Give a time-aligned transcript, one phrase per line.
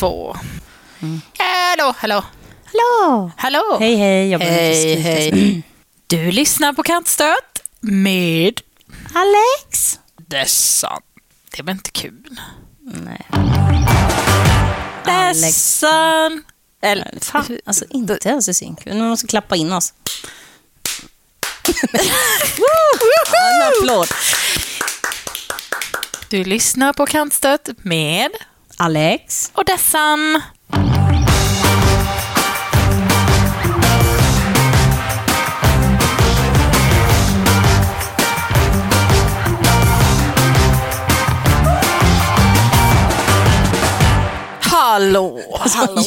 [0.00, 0.36] Två,
[1.00, 1.10] två.
[1.38, 2.24] Hallå, hallå,
[2.64, 3.30] Hallå!
[3.36, 3.76] hallå.
[3.80, 4.30] Hej, hej.
[4.30, 5.62] Jag Hej, inte hej.
[6.06, 8.60] Du lyssnar på Kantstöt med.
[9.14, 9.98] Alex!
[11.50, 12.40] Det är väl inte kul?
[12.78, 13.26] Nej.
[15.04, 15.40] Alex.
[15.40, 16.42] Dessan.
[16.82, 18.84] Eller, Fan, alltså inte ens i synk.
[18.84, 19.94] Nu måste klappa in oss.
[23.32, 24.08] en applåd.
[26.28, 28.30] Du lyssnar på Kantstöt med
[28.82, 29.50] Alex.
[29.54, 30.42] och Dessan.
[44.60, 45.40] Hallå,
[45.74, 46.02] hallå.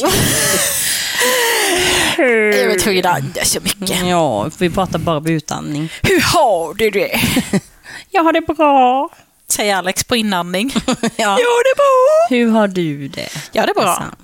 [2.16, 4.06] Jag var tvungen att andas så mycket.
[4.06, 5.88] Ja, vi pratar bara med utandning.
[6.02, 7.20] Hur har du det?
[8.10, 9.10] Jag har det bra.
[9.54, 10.70] Säger Alex på inandning.
[10.86, 10.96] Ja.
[11.16, 12.26] Ja, det är bra.
[12.36, 13.28] Hur har du det?
[13.52, 13.84] Ja, det är bra.
[13.84, 14.16] Alltså,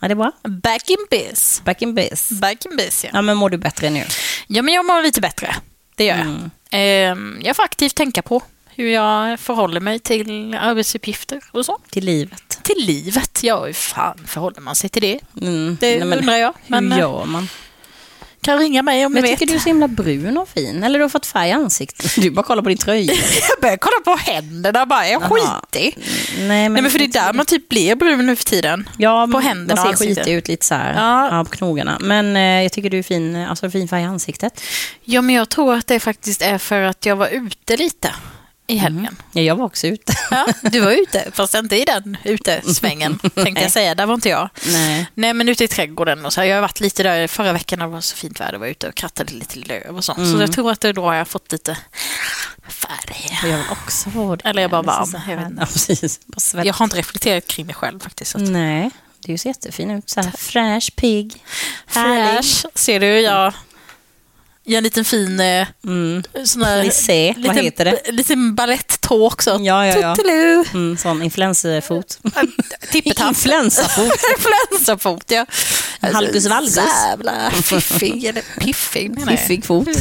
[0.00, 0.32] Ja, det är bra.
[0.42, 1.62] Back in biz.
[1.64, 2.28] Back in biz.
[2.30, 3.10] Back in biz, ja.
[3.12, 4.04] Ja, men mår du bättre nu?
[4.46, 5.56] Ja, men jag mår lite bättre.
[5.96, 6.26] Det gör jag.
[6.26, 6.50] Mm.
[6.70, 8.42] Ehm, Jag får aktivt tänka på
[8.74, 11.78] hur jag förhåller mig till arbetsuppgifter och så.
[11.90, 12.58] Till livet?
[12.62, 13.40] Till livet.
[13.42, 15.18] Ja, hur fan förhåller man sig till det?
[15.40, 15.76] Mm.
[15.80, 16.54] Det Nej, men undrar jag.
[16.66, 17.48] Men Hur eh, gör man?
[18.42, 19.38] Kan ringa mig om Men ni jag vet.
[19.38, 20.82] tycker du är så himla brun och fin.
[20.84, 22.14] Eller du har fått färg i ansiktet.
[22.22, 23.12] Du bara kollar på din tröja.
[23.50, 25.08] Jag börjar kolla på händerna bara.
[25.08, 25.60] Jag är Jaha.
[25.70, 25.98] skitig.
[26.38, 28.88] Nej, men, Nej, men för det är där man typ blir brun nu för tiden.
[28.98, 30.24] ja, på händerna Man och ser ansiktet.
[30.24, 31.36] skitig ut lite så här Ja.
[31.36, 31.44] ja.
[31.44, 31.98] på knogarna.
[32.00, 34.60] Men eh, jag tycker du är fin, alltså fin färg i ansiktet.
[35.04, 38.10] Ja, men jag tror att det faktiskt är för att jag var ute lite
[38.70, 39.16] i helgen.
[39.32, 40.12] Ja, jag var också ute.
[40.30, 43.94] Ja, du var ute, fast inte i den utesvängen, tänkte jag säga.
[43.94, 44.48] Där var inte jag.
[44.66, 45.06] Nej.
[45.14, 46.44] Nej, men ute i trädgården och så.
[46.44, 48.52] Jag har varit lite där förra veckan när det var så fint väder.
[48.52, 50.18] Jag var ute och krattade lite löv och sånt.
[50.18, 50.32] Mm.
[50.32, 51.76] Så jag tror att det då har jag fått lite
[52.68, 53.38] färg.
[53.42, 54.48] Jag vill också vara det.
[54.48, 55.60] Eller jag är bara varm, jag vet här- inte.
[55.62, 56.20] Ja, precis.
[56.64, 58.34] Jag har inte reflekterat kring mig själv faktiskt.
[58.34, 58.90] Att Nej,
[59.26, 60.10] du ser jättefin ut.
[60.10, 61.44] Så här fräsch, pigg,
[61.86, 62.44] härlig.
[62.44, 63.06] Fräsch, ser du.
[63.20, 63.52] Jag
[64.70, 66.22] gör en liten fin eh, Mm.
[66.44, 66.84] sån här...
[66.84, 68.12] Lissé, vad liten- heter det?
[68.12, 69.58] Liten baletttå också.
[69.60, 70.16] Ja, ja, ja.
[70.74, 72.18] Mm, sån influencerfot.
[72.92, 73.28] Tippetapp.
[73.28, 74.12] Influensafot.
[74.38, 75.46] Influensafot, ja.
[76.00, 76.76] Halgus valgus.
[76.76, 79.40] Jävla fiffig, eller piffig menar jag.
[79.40, 79.88] Fiffig fot.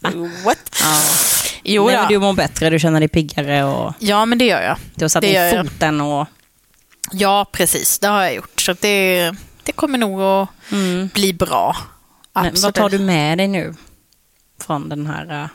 [0.00, 0.10] Ja.
[0.44, 0.58] What?
[0.82, 1.00] Ja.
[1.64, 2.00] Jo, Nej, ja.
[2.00, 4.76] men du mår bättre, du känner dig piggare och ja, men det gör jag.
[4.94, 5.66] du har satt jag.
[5.66, 6.26] foten och...
[7.12, 7.98] Ja, precis.
[7.98, 8.60] Det har jag gjort.
[8.60, 11.08] Så det, det kommer nog att Mm.
[11.14, 11.76] bli bra.
[12.36, 12.62] Men Absolut.
[12.62, 13.74] vad tar du med dig nu
[14.60, 15.48] från den här uh,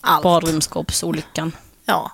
[0.00, 0.22] Allt.
[0.22, 1.52] badrumsskåpsolyckan?
[1.84, 2.12] Ja.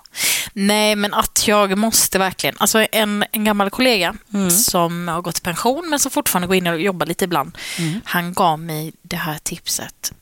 [0.53, 2.55] Nej, men att jag måste verkligen...
[2.59, 4.49] Alltså en, en gammal kollega Mm.
[4.51, 7.57] som har gått i pension men som fortfarande går in och jobbar lite ibland.
[7.79, 8.01] Mm.
[8.05, 10.13] Han gav mig det här tipset.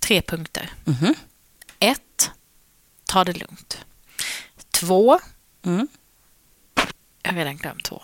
[0.00, 0.72] Tre punkter.
[0.84, 1.14] Mhm.
[1.78, 2.30] Ett,
[3.04, 3.78] ta det lugnt.
[4.70, 5.18] Två,
[5.64, 5.88] Mm.
[7.22, 8.02] jag har redan glömt två.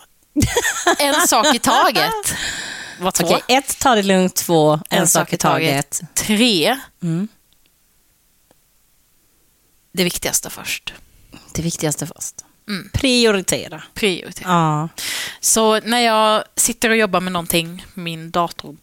[0.99, 2.11] En sak i taget.
[3.01, 3.25] Var två.
[3.25, 4.35] Okej, ett, ta det lugnt.
[4.35, 6.01] Två, en, sak i taget.
[6.13, 7.27] Tre, Mm.
[9.93, 10.93] det viktigaste först.
[11.53, 12.35] Det viktigaste först.
[12.67, 12.89] Mm.
[12.93, 13.83] Prioritera.
[13.93, 14.49] Prioritera.
[14.49, 14.89] Ja.
[15.39, 18.77] Så när jag sitter och jobbar med någonting, min dator...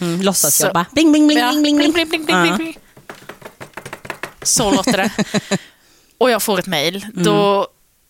[0.00, 0.86] Mm, låtsas Så- jobba.
[0.92, 2.24] Bling, bling, bling, Ja, bling, bling, bling, bling.
[2.24, 2.78] bling, bling, bling, bling.
[4.42, 5.10] Så låter det.
[6.18, 7.06] Och jag får ett mejl.
[7.14, 7.66] Då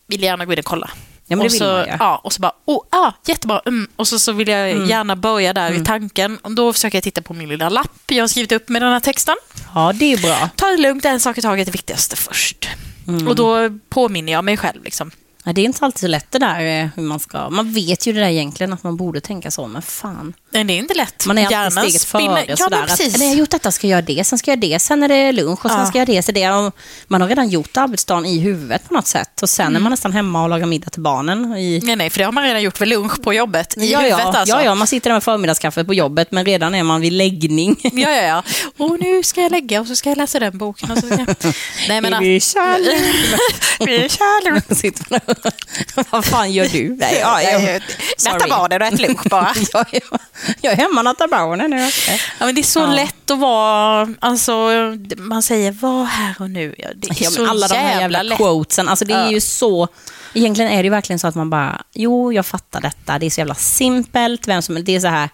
[0.06, 0.90] vill jag gärna gå in och kolla.
[1.26, 3.60] Ja, och så, ja, och så bara, oh, ah, jättebra.
[3.66, 3.88] Mm.
[3.96, 5.82] Och så, så vill jag gärna börja där Mm.
[5.82, 6.38] i tanken.
[6.42, 8.92] Och då försöker jag titta på min lilla lapp jag har skrivit upp med den
[8.92, 9.36] här texten.
[9.74, 10.48] Ja, det är bra.
[10.56, 12.68] Ta det lugnt, en sak i taget, det viktigaste först.
[13.08, 13.28] Mm.
[13.28, 14.84] Och då påminner jag mig själv.
[14.84, 15.10] Liksom.
[15.44, 17.50] Ja, det är inte alltid så lätt det där eh, hur man ska...
[17.50, 20.32] Man vet ju det där egentligen att man borde tänka så, men fan.
[20.56, 21.26] Men det är inte lätt.
[21.26, 22.44] Man är alltid Hjärnan steget spinner- före.
[22.48, 24.64] Ja, sådär, att, eller jag har gjort detta, ska jag göra det, sen ska jag
[24.64, 25.86] göra det, sen är det lunch och sen Ja.
[25.86, 26.50] ska jag göra det, så det.
[26.50, 26.76] Och
[27.06, 29.28] man har redan gjort arbetsdagen i huvudet på något sätt.
[29.42, 29.48] Och Mm.
[29.48, 31.56] sen är man nästan hemma och lagar middag till barnen.
[31.56, 33.76] I, Nej, nej, för det har man redan gjort vid lunch på jobbet.
[33.76, 34.56] I ja, huvudet ja, alltså.
[34.56, 37.76] ja, ja, man sitter där med förmiddagskaffet på jobbet, men redan är man vid läggning.
[37.92, 38.42] Ja, ja, ja.
[38.78, 40.90] Och nu ska jag lägga och så ska jag läsa den boken.
[40.90, 41.36] Och så ska jag...
[41.88, 42.22] Nej, men.
[42.22, 42.78] Vi kör
[43.86, 44.08] Vi
[45.10, 46.96] man och- Vad fan gör du?
[46.96, 47.82] Nej, ja, jag,
[48.16, 48.50] sorry.
[48.50, 49.54] barnen och ät lunch bara.
[49.72, 50.20] jag, jag,
[50.60, 51.80] jag är hemma och nattar barnen nu.
[52.40, 52.86] Ja, men det är så Ja.
[52.86, 54.52] lätt att vara, alltså,
[55.16, 56.74] man säger var här och nu.
[56.78, 58.38] Ja, det är Ja, så alla de här jävla lätt.
[58.38, 59.88] quotesen, alltså det är ju så...
[60.34, 63.18] Egentligen är det verkligen så att man bara, jo, jag fattar detta.
[63.18, 64.48] Det är så jävla simpelt.
[64.48, 65.30] Vem som, det är så här,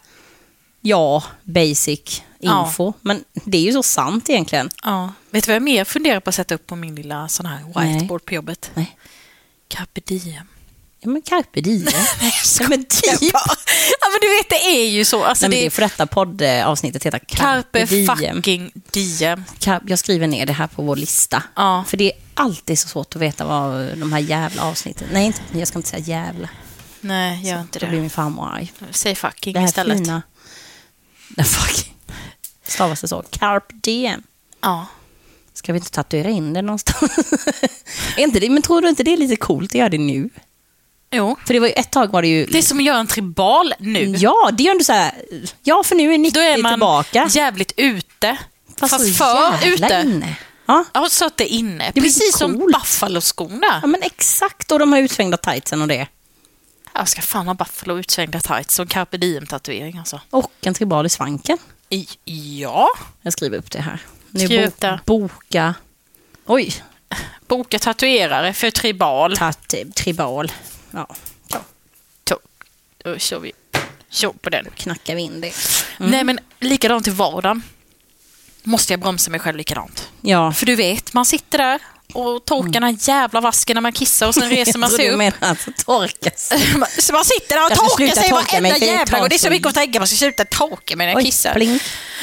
[0.81, 2.93] ja, basic info.
[3.01, 4.71] Men det är ju så sant egentligen.
[4.85, 5.13] Ja.
[5.31, 7.59] Vet du vad jag mer funderar på att sätta upp på min lilla sån här
[7.67, 8.71] whiteboard på jobbet?
[8.75, 8.97] Nej.
[9.69, 10.47] Carpe diem.
[11.05, 11.87] Ja, men carpe diem.
[12.61, 13.33] Ja, men typ.
[14.01, 15.25] Ja, men du vet, det är ju så.
[15.25, 17.37] Alltså, Nej, men det det är får detta poddavsnittet heta Carpe,
[17.81, 18.17] carpe Diem.
[18.17, 19.45] fucking diem.
[19.87, 21.43] Jag skriver ner det här på vår lista.
[21.57, 21.85] Ja.
[21.89, 25.09] För det är alltid så svårt att veta vad de här jävla avsnitten...
[25.13, 26.49] Nej, inte, jag ska inte säga jävla.
[27.01, 28.01] Nej, gör inte Då blir det.
[28.01, 28.73] min farmor arg.
[28.91, 29.99] Säg fucking Det här istället.
[29.99, 30.23] fina...
[31.29, 31.93] Nej, fuck.
[32.67, 33.23] Stavas det så?
[33.31, 34.23] Carpe diem.
[34.61, 34.87] Ja.
[35.55, 37.13] Ska vi inte tatuera in det någonstans?
[38.17, 40.31] inte det, men tror du inte det är lite coolt att göra det nu?
[41.13, 41.37] Jo.
[41.47, 42.47] För det var ju ett tag var det ju...
[42.47, 44.15] Det är som att göra en tribal nu.
[44.19, 45.13] Ja, det är ju så här...
[45.63, 47.29] Ja, för nu är 90 Då är man tillbaka.
[47.31, 48.37] jävligt ute.
[48.81, 50.03] Fast, så för ute.
[50.07, 50.37] inne.
[50.67, 50.85] Ja.
[51.11, 51.91] Så att det är inne.
[51.95, 52.59] Det Precis som.
[52.59, 53.79] Buffalo-skorna.
[53.83, 54.73] ja, men exakt.
[54.73, 56.07] Och de här utsvängda tightsen och det.
[56.95, 60.21] Jag ska fan ha Buffalo utsvängda tights och carpe diem-tatuering alltså.
[60.31, 61.59] Och en tribal i svanken.
[61.89, 62.09] I,
[62.61, 62.89] ja.
[63.23, 63.99] Jag skriver upp det här.
[64.31, 65.01] Nu Skriv upp det.
[65.07, 65.75] Boka...
[66.47, 66.75] Oj,
[67.49, 69.37] Boka tatuerare för tribal.
[69.37, 70.53] tat, tribal.
[70.93, 71.07] Ja,
[71.51, 71.59] så
[72.25, 72.39] To-
[73.05, 73.53] Då kör vi.
[74.09, 74.67] Kör på den.
[74.77, 75.53] knackar vi in det.
[75.99, 77.63] Nej men likadant i vardagen.
[78.63, 80.09] Måste jag bromsa mig själv likadant.
[80.21, 81.81] Ja, För du vet, man sitter där
[82.15, 85.11] och torkar den här jävla vasken när man kissar och sen reser man sig trodde
[85.11, 85.19] du upp.
[85.19, 86.53] menade alltså torkas.
[87.07, 89.29] Så man sitter där och torkar sig torka varenda jävla gång.
[89.29, 89.99] Det är så mycket att tänka.
[89.99, 91.55] Man ska sluta torka mig när jag Oj, kissar.
[91.55, 91.81] pling.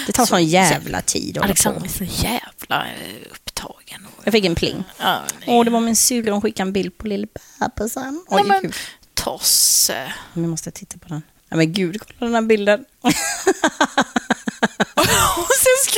[0.08, 4.08] Det tar Så sån jävla tid att Alexander är så jävla eh, upptagen.
[4.24, 4.84] Jag fick en pling.
[5.00, 5.44] ja, nej.
[5.48, 6.32] Åh, det var min syrra.
[6.32, 7.28] Hon skickade en bild på lille
[7.60, 8.26] bebisen.
[8.28, 8.74] Oj, men, gud.
[9.14, 10.14] Tosse.
[10.34, 11.22] Jag måste titta på den.
[11.50, 12.86] Ja, men gud, kolla den här bilden.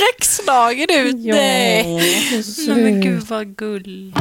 [0.05, 1.15] Skräckslagen ut.
[1.19, 2.43] Ja, Nej.
[2.43, 4.13] så men gud vad gull.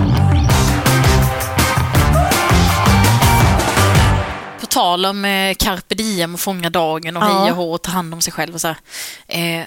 [4.61, 7.41] På tal om eh, carpe diem och fånga dagen och Ja.
[7.41, 8.77] heja hå och ta hand om sig själv och så här.
[9.29, 9.65] Eh,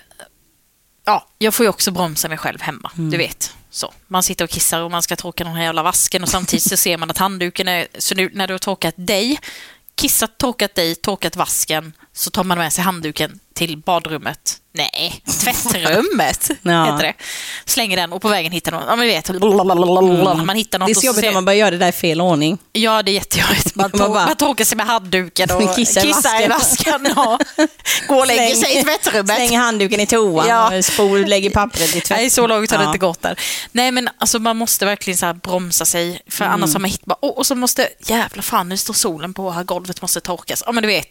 [1.06, 3.12] ja, jag får ju också bromsa mig själv hemma, Mm.
[3.12, 3.54] du vet.
[3.70, 3.94] Så.
[4.08, 6.78] Man sitter och kissar och man ska torka den här jävla vasken och samtidigt så
[6.78, 7.88] ser man att handduken är...
[7.98, 9.40] Så nu, när du har torkat dig,
[9.96, 14.58] kissat, torkat dig, torkat vasken, så tar man med sig handduken till badrummet.
[14.76, 16.86] Nej, tvättrummet Ja.
[16.86, 17.14] heter det.
[17.66, 18.84] Slänger den och på vägen hittar något.
[18.88, 19.30] Ja, men vet.
[20.46, 21.92] Man hittar något Det är så jobbigt ser- när man börjar göra det där i
[21.92, 22.58] fel ordning.
[22.72, 23.76] Ja, det är jättejobbigt.
[23.76, 27.08] Man, Man bara- man torkar sig med handduken och Kissar kissar, i vasken.
[27.16, 27.40] Ja.
[28.08, 29.36] Går och lägger sig i tvättrummet.
[29.36, 30.78] Slänger handduken i toan Ja.
[30.78, 32.10] och spol, lägger pappret i tvätt.
[32.18, 32.90] Nej, så långt har det Ja.
[32.90, 33.40] inte gått där.
[33.72, 36.54] Nej, men alltså, man måste verkligen så bromsa sig, för Mm.
[36.54, 37.18] annars har man hittat...
[37.22, 37.90] Och, och så måste...
[38.00, 40.64] Jävla fan, nu står solen på här golvet måste torkas.
[40.66, 41.08] Ja, men du vet.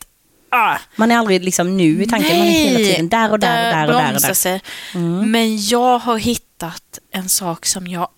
[0.54, 0.78] Ah.
[0.96, 3.72] Man är aldrig liksom nu i tanken, man är hela tiden där och där och
[3.74, 4.14] där och där.
[4.14, 4.34] Och där.
[4.34, 4.60] Sig.
[5.26, 8.08] Men jag har hittat en sak som jag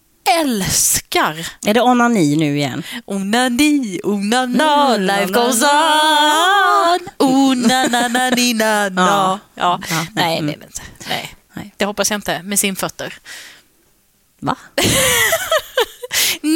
[0.41, 1.49] älskar.
[1.67, 2.83] Är det onani nu igen?
[3.05, 7.29] Onani, onana, Mm, life goes on.
[7.29, 9.39] Onananina, Ja.
[9.55, 9.81] ja.
[10.13, 10.47] Nej, mm.
[10.47, 10.83] det är det inte.
[11.09, 11.35] Nej.
[11.53, 11.75] Nej.
[11.77, 13.15] Det hoppas jag inte, med simfötter.
[14.41, 14.57] Va?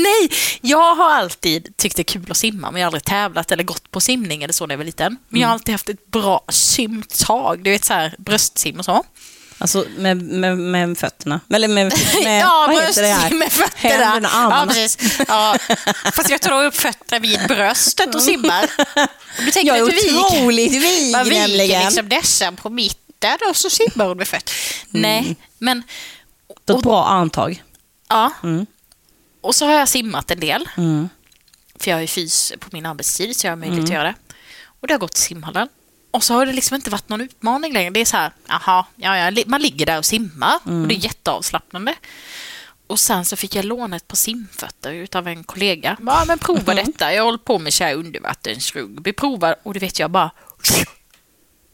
[0.02, 0.30] Nej,
[0.60, 3.64] jag har alltid tyckt det är kul att simma, men jag har aldrig tävlat eller
[3.64, 5.16] gått på simning eller så när jag var liten.
[5.28, 9.04] Men jag har alltid haft ett bra simtag, du vet så här bröstsim och så.
[9.60, 11.40] Alltså med, med, med fötterna?
[11.54, 11.92] Eller med,
[12.24, 13.30] med ja, vad heter det här?
[13.30, 14.04] med fötterna.
[14.04, 14.72] Händerna, armarna.
[14.74, 14.88] Ja.
[15.28, 15.56] Ja.
[16.12, 18.64] Fast jag tar upp fötterna vid bröstet och simmar.
[19.38, 21.84] Och du tänker Jag är att du otroligt vig Man viker nämligen.
[21.84, 24.54] liksom dessa på mitten och så simmar hon med fötter.
[24.90, 25.82] Nej, men
[26.68, 27.62] är ett bra armtag.
[28.08, 28.32] ja.
[28.42, 28.66] Mm.
[29.40, 30.68] Och så har jag simmat en del.
[30.76, 31.08] Mm.
[31.80, 34.14] För jag har ju fys på min arbetstid så jag har möjlighet att göra det.
[34.80, 35.68] Och det har gått till simhallen.
[36.10, 37.90] Och så har det liksom inte varit någon utmaning längre.
[37.90, 40.54] Det är så här, jaha, ja, ja, man ligger där och simmar.
[40.64, 41.94] Och det är jätteavslappnande.
[42.86, 45.96] Och sen så fick jag låna ett par simfötter utav en kollega.
[46.06, 47.14] Ja, men prova detta.
[47.14, 49.12] Jag håller på med så här undervattensrugby.
[49.12, 49.54] Prova.
[49.62, 50.30] Och det vet jag bara...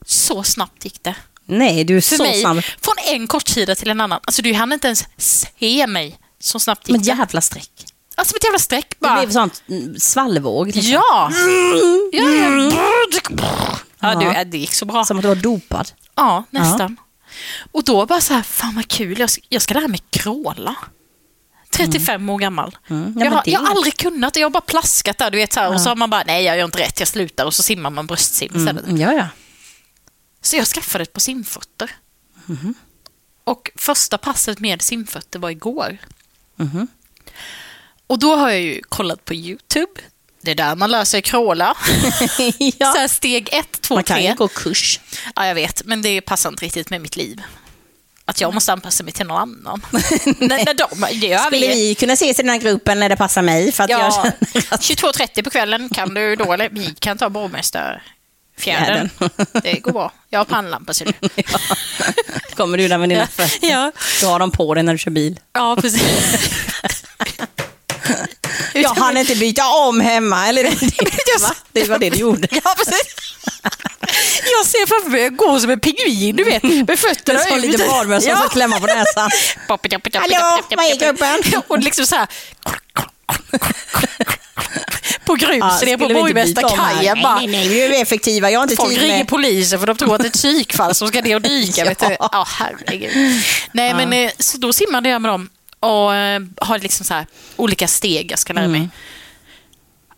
[0.06, 1.14] Så snabbt gick det.
[1.44, 2.62] Nej, du är För så mig, snabb.
[2.62, 4.20] från en kortsida till en annan.
[4.24, 6.18] Alltså du hann inte ens se mig.
[6.44, 7.08] Så snabbt gick Men det.
[7.08, 7.70] jävla streck.
[8.16, 9.18] Alltså som ett jävla streck Det bara.
[9.20, 10.66] blev sånt mm, svallvåg.
[10.66, 10.82] liksom.
[10.92, 11.30] Ja!
[12.12, 13.78] ja, ja.
[14.00, 14.44] ja du, Ja.
[14.44, 15.04] det gick så bra.
[15.04, 15.90] Som att du var dopad.
[16.14, 16.96] Ja, nästan.
[17.72, 20.74] Och då bara så här, fan vad kul, jag ska, jag ska lära mig kråla.
[21.70, 22.76] 35 år gammal.
[22.90, 23.02] Mm.
[23.02, 25.38] Ja, jag, men har, det- jag har aldrig kunnat, jag har bara plaskat där, du
[25.38, 25.78] vet så här, och Ja.
[25.78, 28.06] så har man bara, nej jag gör inte rätt, jag slutar och så simmar man
[28.06, 28.84] bröstsim istället.
[28.84, 28.96] Mm.
[29.00, 29.28] Ja, ja.
[30.42, 31.90] Så jag skaffade ett par simfötter.
[33.44, 35.98] Och första passet med simfötter var igår.
[36.56, 36.88] Mhm.
[38.06, 39.92] Och då har jag ju kollat på YouTube.
[40.40, 41.74] Det är där man lär sig kråla.
[42.36, 42.94] Så ja.
[42.96, 44.26] här steg ett, två, Man kan tre.
[44.28, 45.00] ju gå kurs.
[45.36, 47.42] Ja, jag vet, men det passar inte riktigt med mitt liv.
[48.24, 49.86] Att jag måste anpassa mig till någon annan.
[50.38, 51.74] när, när de, det gör Skulle vi.
[51.74, 53.72] vi kunna ses i den här gruppen när det passar mig?
[53.72, 54.26] För att Ja,
[54.70, 54.80] att...
[54.80, 57.30] 22.30 på kvällen kan du då, eller vi kan ta
[58.56, 59.10] borgmästarfjärden.
[59.62, 60.12] Det går bra.
[60.30, 61.12] Jag har pannlampa ser du.
[61.36, 61.58] Ja.
[62.56, 63.68] Kommer du där med dina fötter?
[63.68, 65.40] Ja, Du har dem på dig när du kör bil.
[65.52, 66.02] ja precis.
[68.74, 70.48] Jag hann inte byta om hemma.
[70.48, 71.54] Eller det, det, va?
[71.72, 72.48] det var det du gjorde.
[72.50, 73.34] Ja, precis.
[74.44, 77.60] Jag ser framför mig jag går som en pingvin, du vet, med fötterna Som en
[77.60, 79.30] liten badmössa som ska klämma på näsan.
[79.68, 81.62] Hallå, vad är gubben?
[81.68, 82.28] Och liksom så här...
[85.24, 86.08] På grus, Ja, ner på?
[86.14, 87.22] Borgmästarkajen.
[87.22, 88.50] bara- Nej, nej, nej, vi är effektiva.
[88.50, 89.28] Jag har inte Folk tid ringer med...
[89.28, 91.84] polisen för de tror att det är ett psykfall som ska ner och dyka.
[92.00, 92.28] Ja.
[92.32, 93.42] Ja, herregud.
[93.72, 95.48] Nej, men eh, så då simmade jag med dem
[95.80, 97.26] och eh, har liksom så här
[97.56, 98.88] olika steg jag ska lära mig.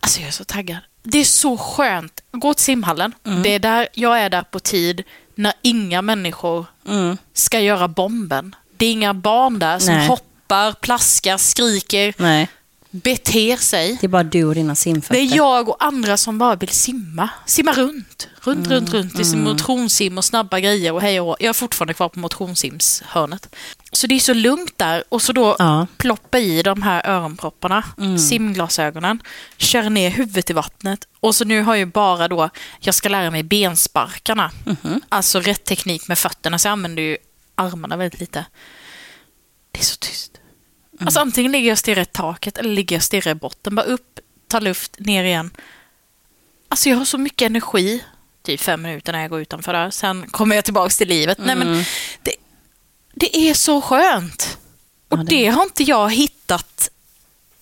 [0.00, 0.78] Alltså jag är så taggad.
[1.02, 2.20] Det är så skönt.
[2.32, 3.12] Gå till simhallen.
[3.44, 5.02] Det är där jag är där på tid
[5.34, 7.18] när inga människor Mm.
[7.34, 8.54] ska göra bomben.
[8.76, 10.06] Det är inga barn där som Nej.
[10.06, 12.48] hoppar, plaskar, skriker, Nej,
[13.02, 13.96] beter sig.
[14.00, 15.14] det är bara du och dina simfötter.
[15.14, 17.28] Det är jag och andra som bara vill simma.
[17.46, 18.28] Simma runt.
[18.40, 19.16] Runt, runt, runt.
[19.16, 21.36] Det är motionssim och snabba grejer och hej och.
[21.40, 23.54] Jag är fortfarande kvar på motionssimshörnet.
[23.92, 25.04] Så det är så lugnt där.
[25.08, 25.86] Och så då Ja.
[25.96, 27.84] ploppa i de här öronpropparna,
[28.28, 29.22] simglasögonen,
[29.56, 31.08] kör ner huvudet i vattnet.
[31.20, 32.50] Och så nu har jag bara då,
[32.80, 34.50] jag ska lära mig bensparkarna.
[35.08, 37.16] Alltså rätt teknik med fötterna, så jag använder ju
[37.54, 38.44] armarna väldigt lite.
[39.72, 40.35] Det är så tyst.
[41.00, 43.74] Alltså antingen ligger jag och stirrar i taket eller ligger jag och stirrar i botten.
[43.74, 45.50] Bara upp, ta luft, ner igen.
[46.68, 48.04] Alltså jag har så mycket energi,
[48.42, 49.90] typ fem minuter när jag går utanför där.
[49.90, 51.38] Sen kommer jag tillbaka till livet.
[51.38, 51.84] Nej, men
[52.22, 52.32] det,
[53.14, 54.58] det är så skönt.
[55.08, 55.36] Och Ja, det...
[55.36, 56.90] det- har inte jag hittat...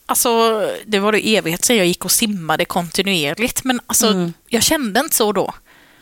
[0.07, 3.65] Alltså, det var det evighet sedan jag gick och simmade kontinuerligt.
[3.65, 5.55] Men alltså, jag kände inte så då.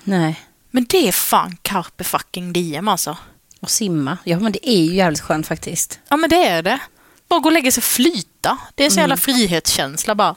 [0.04, 0.40] Nej.
[0.70, 3.16] Men det är fan carpe fucking diem alltså.
[3.60, 4.18] Och simma.
[4.24, 6.00] Ja, men det är ju jävligt skönt faktiskt.
[6.08, 6.80] Ja, men det är det.
[7.32, 8.58] Bara gå och lägga sig och flyta.
[8.74, 10.34] Det är så jävla frihetskänsla bara.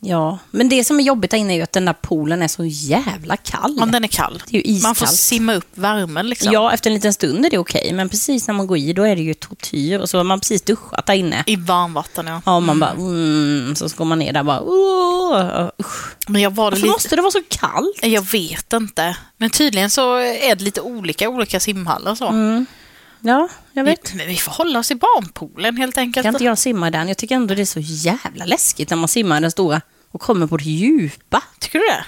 [0.00, 2.48] Ja, men det som är jobbigt där inne är ju att den där poolen är
[2.48, 3.78] så jävla kall.
[3.82, 4.42] Om den är kall.
[4.46, 6.52] Det är ju Man får simma upp värmen liksom.
[6.52, 9.02] Ja, efter en liten stund är det okej, men precis när man går i då
[9.02, 11.44] är det ju tortyr och så har man precis duschat där inne.
[11.46, 12.42] I varmvatten, ja.
[12.46, 16.16] Ja, och man bara, mm, så går man ner där bara, oh, usch.
[16.28, 16.92] Men jag var det Varför lite...
[16.92, 17.98] måste det vara så kallt?
[18.02, 19.16] Jag vet inte.
[19.36, 22.26] Men tydligen så är det lite olika olika simhallar och så.
[22.28, 22.66] Mm.
[23.20, 24.14] Ja, jag vet.
[24.14, 26.24] Men vi får hålla oss i barnpoolen helt enkelt.
[26.24, 27.08] Kan inte jag simma i den?
[27.08, 30.20] Jag tycker ändå det är så jävla läskigt när man simmar i den stora och
[30.20, 31.42] kommer på det djupa.
[31.58, 32.04] Tycker du det?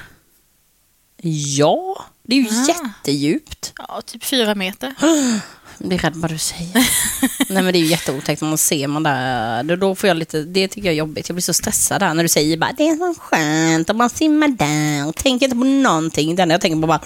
[1.29, 2.67] Ja, det är ju Ah.
[2.69, 3.73] jättedjupt.
[3.79, 4.95] Ja, typ fyra meter.
[5.79, 6.89] Jag blir rädd vad du säger.
[7.53, 9.77] Nej men det är ju jätteotäckt när man ser man där.
[9.77, 11.29] Då- får jag lite, det tycker jag är jobbigt.
[11.29, 14.11] Jag blir så stressad där när du säger bara det är så skönt och man
[14.11, 16.37] simmar där och tänker inte på någonting.
[16.37, 17.01] Den jag tänker på bara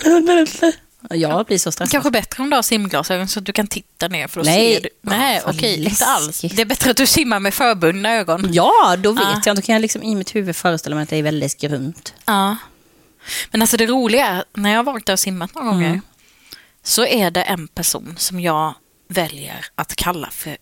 [1.11, 1.93] jag blir så stressad.
[1.93, 4.75] Kanske bättre om du har simglasögon så att du kan titta ner för då Nej.
[4.75, 4.89] ser du.
[5.03, 6.27] Nej, Vad okej, inte alls.
[6.27, 6.57] läskigt.
[6.57, 8.49] Det är bättre att du simmar med förbundna ögon.
[8.53, 9.41] Ja, då vet Ah.
[9.47, 9.57] jag.
[9.57, 12.15] Då kan jag liksom i mitt huvud föreställa mig att det är väldigt grunt.
[12.25, 12.57] Ja.
[13.51, 16.01] Men alltså det roliga är, när jag har varit där och simmat några gånger,
[16.83, 18.75] så är det en person som jag
[19.09, 20.57] väljer att kalla för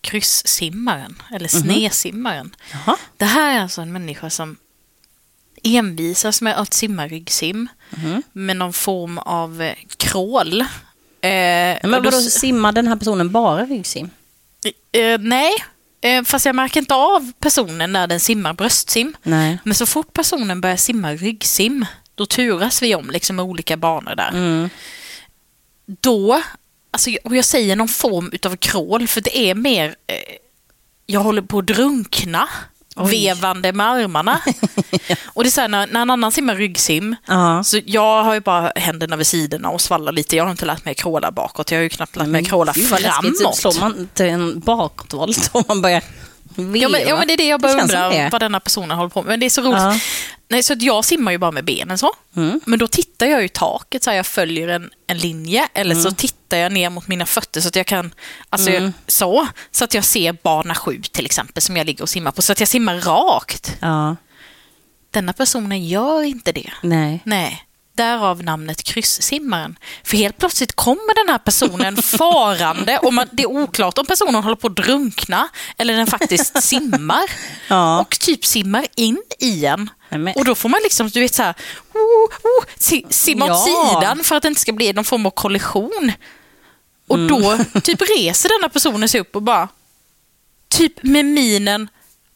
[0.00, 2.54] krysssimmaren, eller snesimmaren.
[2.72, 2.96] Jaha.
[3.16, 4.56] Det här är alltså en människa som
[5.64, 7.68] envisas med att simma ryggsim
[8.32, 10.60] med någon form av eh, crawl.
[10.60, 10.66] Eh,
[11.20, 14.10] Men då vadå, s- simmar den här personen bara ryggsim?
[14.92, 15.52] eh, nej,
[16.00, 19.16] eh, fast jag märker inte av personen när den simmar bröstsim.
[19.22, 19.58] Nej.
[19.64, 24.14] Men så fort personen börjar simma ryggsim, då turas vi om liksom med olika banor
[24.16, 24.28] där.
[24.28, 24.70] Mm.
[26.00, 26.42] Då,
[26.90, 30.16] alltså, och jag säger någon form utav crawl, för det är mer, eh,
[31.06, 32.48] jag håller på att drunkna,
[32.98, 33.10] Oj.
[33.10, 34.40] vevande med armarna.
[35.26, 37.64] och det är så här, när, när en annan simmar ryggsim, Ja.
[37.64, 40.36] så jag har ju bara händerna vid sidorna och svallar lite.
[40.36, 42.72] Jag har inte lärt mig crawla bakåt, jag har ju knappt lärt mig att crawla
[42.72, 43.38] Gud, vad läskigt.
[43.40, 43.56] framåt.
[43.56, 46.02] Slår man inte en bakåtvolt om man börjar
[46.58, 46.76] veva?
[46.78, 49.22] Ja men, ja, men det är det jag bara undrar vad denna personen håller på
[49.22, 49.28] med.
[49.28, 49.78] Men det är så roligt.
[49.82, 49.98] Ja.
[50.50, 52.10] Nej, så jag simmar ju bara med benen så.
[52.36, 52.60] Mm.
[52.66, 55.68] Men då tittar jag i taket så här, jag följer en, en linje.
[55.74, 56.04] Eller Mm.
[56.04, 58.14] så tittar jag ner mot mina fötter så att jag kan,
[58.50, 59.46] alltså jag, så.
[59.70, 62.42] Så att jag ser bana sju till exempel som jag ligger och simmar på.
[62.42, 63.76] Så att jag simmar rakt.
[63.80, 64.16] Ja,
[65.10, 66.70] Denna personen gör inte det.
[66.82, 67.20] nej.
[67.24, 67.64] Nej.
[67.98, 69.78] Därav namnet krysssimmaren.
[70.04, 74.34] För helt plötsligt kommer den här personen farande och man, det är oklart om personen
[74.42, 77.22] håller på att drunkna eller den faktiskt simmar.
[77.68, 78.00] Ja.
[78.00, 79.90] Och typ simmar in i en.
[80.10, 81.54] Men- Och då får man liksom, du vet så här,
[81.94, 83.90] oh, oh, si, simma åt Ja.
[84.00, 86.12] sidan för att det inte ska bli någon form av kollision.
[87.08, 87.28] Och Mm.
[87.42, 89.68] då typ reser denna personen sig upp och bara,
[90.70, 91.88] typ med minen,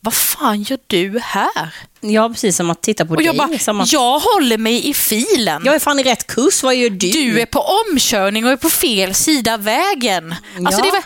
[0.04, 1.74] vad fan gör du här?
[2.00, 3.26] Ja, precis som att titta på Och dig.
[3.26, 5.62] jag bara, att, jag håller mig i filen.
[5.64, 7.10] jag är fan i rätt kurs, vad gör du?
[7.10, 10.34] Du är på omkörning och är på fel sida vägen.
[10.64, 10.84] Alltså Ja.
[10.84, 11.04] det, var,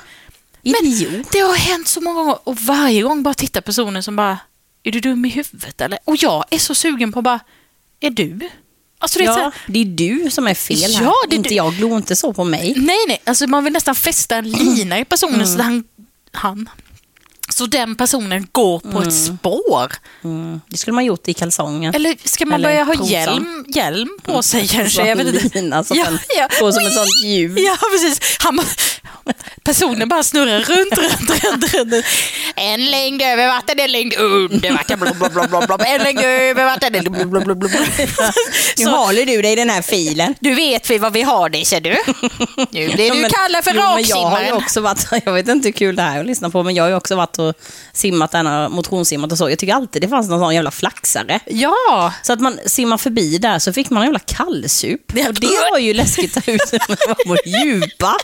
[0.82, 1.26] Idiot.
[1.32, 4.38] det har hänt så många gånger och varje gång bara tittar personen som bara,
[4.82, 5.98] är du dum i huvudet eller?
[6.04, 7.40] Och jag är så sugen på bara,
[8.00, 8.50] är du?
[8.98, 11.02] Alltså det är Ja, här, det är du som är fel här.
[11.04, 11.54] Ja, det är inte du.
[11.54, 11.74] jag.
[11.74, 12.74] Glo inte så på mig.
[12.76, 15.46] nej nej, alltså man vill nästan fästa en lina i personen Mm.
[15.46, 15.84] så att han,
[16.32, 16.68] han,
[17.58, 19.92] Alltså den personen går på ett spår.
[20.24, 20.60] Mm.
[20.68, 21.94] Det skulle man gjort i kalsongen.
[21.94, 25.06] Eller ska man Eller börja ha hjälm, hjälm på sig kanske?
[25.08, 25.58] Jag vet inte.
[25.60, 26.06] Lina som Ja,
[26.38, 26.48] ja.
[26.60, 27.58] går som ett sånt ljud.
[27.58, 28.36] Ja, precis.
[28.40, 28.60] Han,
[29.64, 32.04] personen bara snurrar runt, runt, runt, runt.
[32.56, 34.98] En längd över vatten, en längd under vatten.
[35.00, 35.80] Blub, blub, blub.
[35.86, 37.70] En längd över vatten, en blub, blub, blub, blub.
[38.78, 40.34] Nu Så, håller du dig i den här filen.
[40.40, 41.96] du vet vi vad vi har det, ser du.
[42.70, 44.52] Nu blir du men- kallad för men Jag har ju raksimmaren.
[44.52, 46.84] också varit, jag vet inte hur kul det här är att lyssna på, men jag
[46.84, 47.45] har ju också varit och
[47.92, 49.50] simmat, den här motionssimmat och så.
[49.50, 51.40] Jag tycker alltid det fanns någon sån jävla flaxare.
[51.46, 55.00] Ja, Så att man simmar förbi där så fick man en jävla kallsup.
[55.08, 56.72] Och det var ju läskigt att ut
[57.08, 58.16] var på djupa.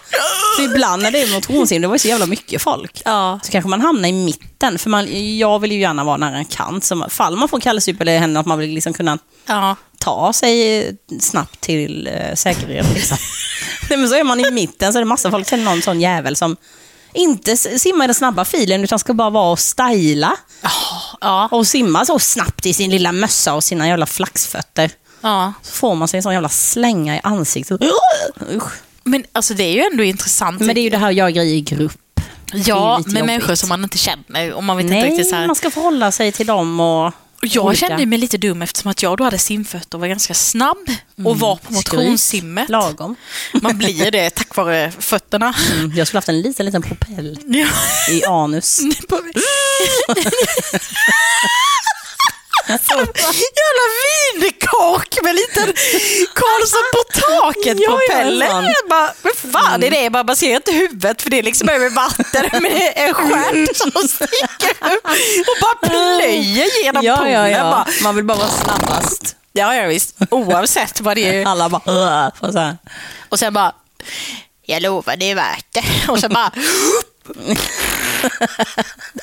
[0.57, 3.03] Så ibland när det är motionssim, det var ju så jävla mycket folk.
[3.05, 3.41] Ja.
[3.43, 6.45] Så kanske man hamnar i mitten, för man, jag vill ju gärna vara nära en
[6.45, 6.85] kant.
[6.85, 9.77] Så fall man får kallsup eller händer att man vill liksom kunna ja.
[9.99, 12.87] ta sig snabbt till eh, säkerhet.
[12.95, 13.17] Liksom.
[13.91, 15.83] Nej, men så är man i mitten så är det massa folk, sen det någon
[15.83, 16.57] sån jävel som
[17.15, 20.37] inte s- simmar i den snabba filen utan ska bara vara och styla.
[21.21, 21.49] ja.
[21.53, 24.91] Och simma så snabbt i sin lilla mössa och sina jävla flaxfötter.
[25.21, 25.53] ja.
[25.63, 27.81] Så får man sig en sån jävla slänga i ansiktet.
[28.55, 28.73] Usch.
[29.05, 30.61] Men alltså det är ju ändå intressant.
[30.61, 31.93] Men det är ju det här göra grejer i grupp.
[32.53, 33.13] ja, med jobbigt.
[33.27, 34.53] människor som man inte känner.
[34.53, 35.47] Och man vet inte Nej, riktigt så här.
[35.47, 37.13] man ska förhålla sig till dem och...
[37.45, 37.89] Jag olika.
[37.89, 40.91] kände mig lite dum eftersom att jag då hade simfötter och var ganska snabb
[41.25, 42.69] och var på motionssimmet.
[42.69, 43.17] Lagom.
[43.63, 45.55] Man blir det tack vare fötterna.
[45.73, 47.39] Mm, jag skulle haft en liten, liten propell
[48.11, 48.81] i anus.
[52.69, 53.87] Jävla
[54.41, 55.73] vinkork med liten
[56.35, 58.47] Karlsson på taket Ja, propeller.
[58.47, 58.65] jajamän.
[58.81, 60.03] Jag bara, vad fan är det?
[60.03, 63.15] Jag bara, man ser inte huvudet för det är liksom över vatten men är en
[63.15, 65.05] stjärt som sticker upp
[65.49, 67.33] och bara plöjer genom Ja, poolen.
[67.33, 67.63] ja, ja.
[67.71, 69.37] Bara, Man vill bara vara snabbast.
[69.53, 70.17] ja, ja, visst.
[70.31, 71.47] Oavsett vad det är.
[71.47, 72.33] Alla bara...
[73.29, 73.73] Och sen bara,
[74.67, 75.85] jag lovar det är värt det.
[76.09, 76.51] Och sen bara,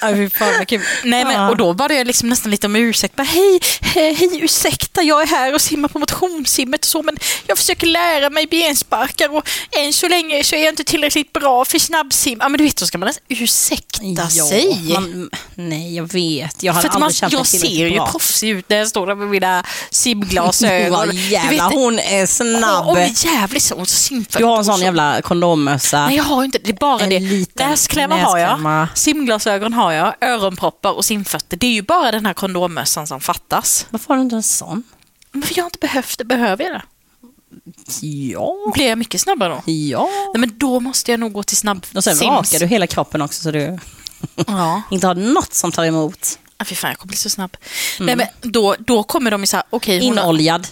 [0.01, 0.81] Ja, fy fan vad kul.
[1.03, 1.49] Nej, men, Ja.
[1.49, 3.15] och då var det liksom nästan lite om ursäkt.
[3.15, 7.17] Bara, hej, hej, hej, ursäkta, jag är här och simmar på motionssimmet och så, men
[7.47, 11.65] jag försöker lära mig bensparkar och än så länge så är jag inte tillräckligt bra
[11.65, 12.37] för snabbsim.
[12.41, 14.77] Ja, men du vet, då ska man nästan ursäkta sig.
[14.93, 16.63] man, nej, jag vet.
[16.63, 19.27] Jag man, aldrig känt mig jag ser ju proffsig ut när jag står där med
[19.27, 21.09] mina simglasögon.
[21.13, 22.85] Jävlar, vet, hon är snabb.
[22.85, 24.83] Hon är jävligt så, simfötter Du har en sån så.
[24.83, 26.05] jävla kondommössa.
[26.05, 26.59] Nej, jag har inte.
[26.63, 27.45] Det är bara En det.
[27.55, 31.57] Näsklämmar har jag, simglasögon har jag, öronproppar och simfötter.
[31.57, 33.87] Det är ju bara den här kondommössan som fattas.
[33.89, 34.83] Varför har du inte en sån?
[35.31, 36.23] Men för jag har inte behövt det.
[36.25, 36.81] Behöver jag det?
[38.01, 38.55] Ja.
[38.73, 39.71] Blir jag mycket snabbare då?
[39.71, 40.09] Ja.
[40.33, 43.21] Nej, men då måste jag nog gå till snabb Och sen rakar du hela kroppen
[43.21, 43.79] också så du
[44.47, 44.81] Ja.
[44.91, 46.39] inte har något som tar emot.
[46.57, 47.57] Ah, fy fan, jag kommer bli så snabb.
[47.99, 50.67] Nej, men då, då kommer de ju så här, okej, har Inoljad.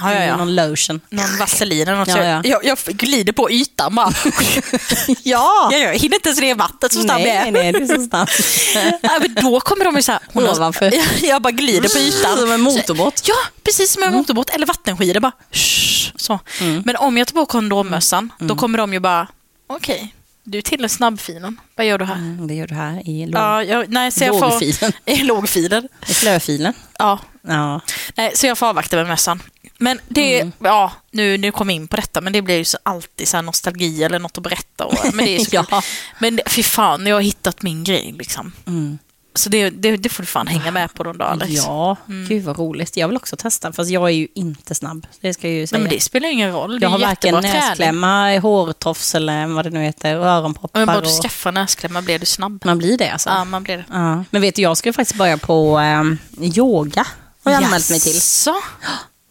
[0.00, 0.36] Ja, ja, ja.
[0.36, 1.00] Någon lotion.
[1.10, 2.08] någon vaselin eller något.
[2.08, 2.40] Ja, ja.
[2.44, 4.12] Jag, jag glider på ytan bara.
[5.22, 5.68] Ja!
[5.72, 7.52] jag, jag hinner inte ens ner i vattnet så snabb jag Nej, är.
[7.52, 8.98] nej, det är så.
[9.02, 10.94] Ja, men då kommer de ju så här, hon har, Ovanför.
[10.94, 12.38] jag, jag bara glider på ytan.
[12.38, 13.22] Som en motorbåt.
[13.28, 15.20] Ja, precis som en motorbåt eller vattenskidor.
[15.20, 16.38] Bara, shh, så.
[16.84, 19.28] Men om jag tar på kondommössan, då kommer de ju bara,
[19.66, 20.14] okej,
[20.46, 21.60] du tillhör snabbfilen.
[21.74, 22.14] Vad gör du här?
[22.14, 24.92] Mm, Det gör du här i låg, Ja, jag, nej, så jag får, lågfilen.
[25.04, 25.88] I lågfilen.
[26.06, 26.72] I flöfilen.
[26.98, 27.80] Ja, Ja.
[28.14, 29.42] nej, så jag får avvakta med mössan.
[29.78, 32.78] Men det, ja, nu, nu kom jag in på detta, men det blir ju så
[32.82, 34.84] alltid så nostalgi eller något att berätta.
[34.84, 35.64] Och, men det är så.
[35.70, 35.82] Ja.
[36.20, 38.52] Men fy fan, jag har hittat min grej liksom.
[38.66, 38.98] Mm.
[39.36, 41.52] Så det, det, det får du fan hänga med på någon dag Alex.
[41.52, 42.96] Ja, gud vad roligt.
[42.96, 45.06] Jag vill också testa, fast jag är ju inte snabb.
[45.20, 45.78] Det ska jag ju säga.
[45.78, 46.80] Nej, men det spelar ingen roll.
[46.80, 47.68] Det jag är har varken jättebra träning.
[47.68, 50.80] näsklämma, hårtofs eller vad det nu heter, öronproppar.
[50.80, 51.22] Men bara du och...
[51.22, 52.62] skaffar näsklämma blir du snabb.
[52.64, 53.28] Man blir det alltså.
[53.28, 53.84] Ja, man blir det.
[53.90, 54.24] Ja.
[54.30, 57.06] Men vet du, jag ska faktiskt börja på um, yoga.
[57.44, 58.20] Har jag anmält mig till.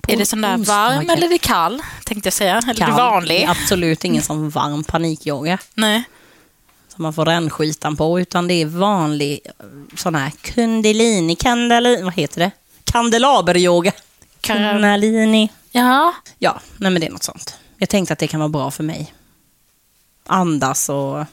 [0.02, 1.82] På Är det sån där varm eller är det kall?
[2.06, 2.58] Tänkte jag säga.
[2.58, 2.90] Eller är Kall.
[2.90, 3.40] det vanlig?
[3.40, 5.58] Det är absolut ingen sån varm panikyoga.
[5.74, 6.04] Nej.
[6.96, 12.14] Som man får rännskitan på, utan det är vanlig eh, sån här kundalini, kandali, vad
[12.14, 12.52] heter det?
[12.84, 13.92] Kandelaberyoga.
[14.42, 15.50] Kan- Kundalini.
[15.72, 16.14] Ja.
[16.40, 17.58] Ja, nej men det är något sånt.
[17.78, 19.14] Jag tänkte att det kan vara bra för mig.
[20.28, 21.26] Andas och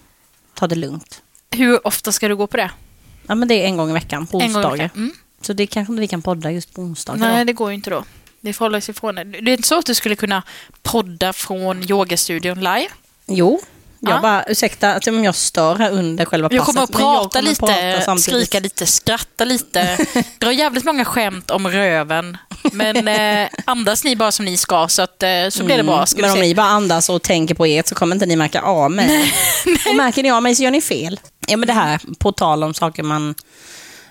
[0.55, 1.23] ta det lugnt.
[1.51, 2.71] Hur ofta ska du gå på det?
[3.27, 4.91] Ja, men det är en gång i veckan, på onsdagar.
[4.95, 5.13] Mm.
[5.41, 7.19] Så det kanske inte vi kan podda just på onsdagar.
[7.21, 7.45] Nej, då.
[7.45, 8.05] det går ju inte då.
[8.41, 9.25] Det får hålla sig ifrån det.
[9.25, 10.43] Det är inte så att du skulle kunna
[10.83, 12.89] podda från yogastudion live?
[13.27, 13.61] Jo,
[14.05, 14.21] jag Ja.
[14.21, 16.57] bara, ursäkta att om jag stör här under själva passet.
[16.57, 20.07] Jag kommer att prata kommer lite, prata skrika lite, skratta lite,
[20.39, 22.37] dra jävligt många skämt om röven.
[22.73, 23.09] Men
[23.45, 26.07] eh, andas ni bara som ni ska så, att, eh, så blir det bra.
[26.07, 26.43] Ska Men om se.
[26.43, 29.33] ni bara andas och tänker på er så kommer inte ni märka av mig.
[29.89, 31.21] Och märker ni av mig så gör ni fel.
[31.49, 33.35] Ja, men det här, på tal om saker man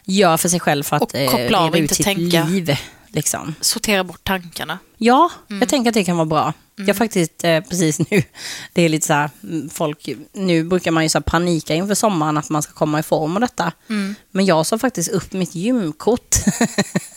[0.06, 2.44] gör för sig själv för att eh, reda ut sitt tänka.
[2.44, 2.76] liv.
[3.14, 3.56] Liksom.
[3.62, 4.80] Sortera bort tankarna.
[4.98, 5.60] Ja, Mm.
[5.60, 6.54] jag tänker att det kan vara bra.
[6.88, 8.24] Jag faktiskt eh, precis nu,
[8.74, 11.96] det är lite så här, mm, folk, nu brukar man ju så här panika inför
[11.96, 13.72] sommaren att man ska komma i form och detta.
[13.90, 14.16] Mm.
[14.32, 16.36] Men jag sa faktiskt upp mitt gymkort.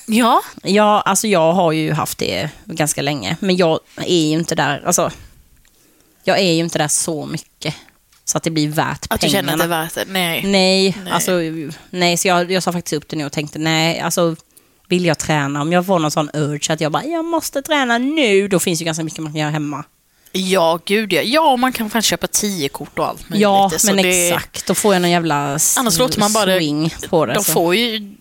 [0.07, 4.55] Ja, ja, alltså jag har ju haft det ganska länge, men jag är ju inte
[4.55, 5.11] där, alltså,
[6.25, 7.75] jag är ju inte där så mycket.
[8.25, 9.49] Så att det blir värt att du pengarna.
[9.51, 10.05] känner att det är värt det.
[10.13, 10.43] Nej.
[10.47, 11.13] Nej, Nej.
[11.13, 11.33] alltså
[11.91, 14.37] nej, så jag, jag sa faktiskt upp det nu och tänkte nej, alltså
[14.89, 17.99] vill jag träna, om jag får någon sån urge att jag bara, jag måste träna
[17.99, 19.85] nu, då finns ju ganska mycket man kan göra hemma.
[20.33, 21.23] Ja, gud ja.
[21.23, 23.43] Ja, man kan fan köpa tio kort och allt möjligt.
[23.43, 26.95] Ja, Så men det, exakt, då får jag någon jävla Annars låter man bara swing
[27.09, 27.35] på det.
[27.35, 27.53] De så.
[27.53, 28.15] får ju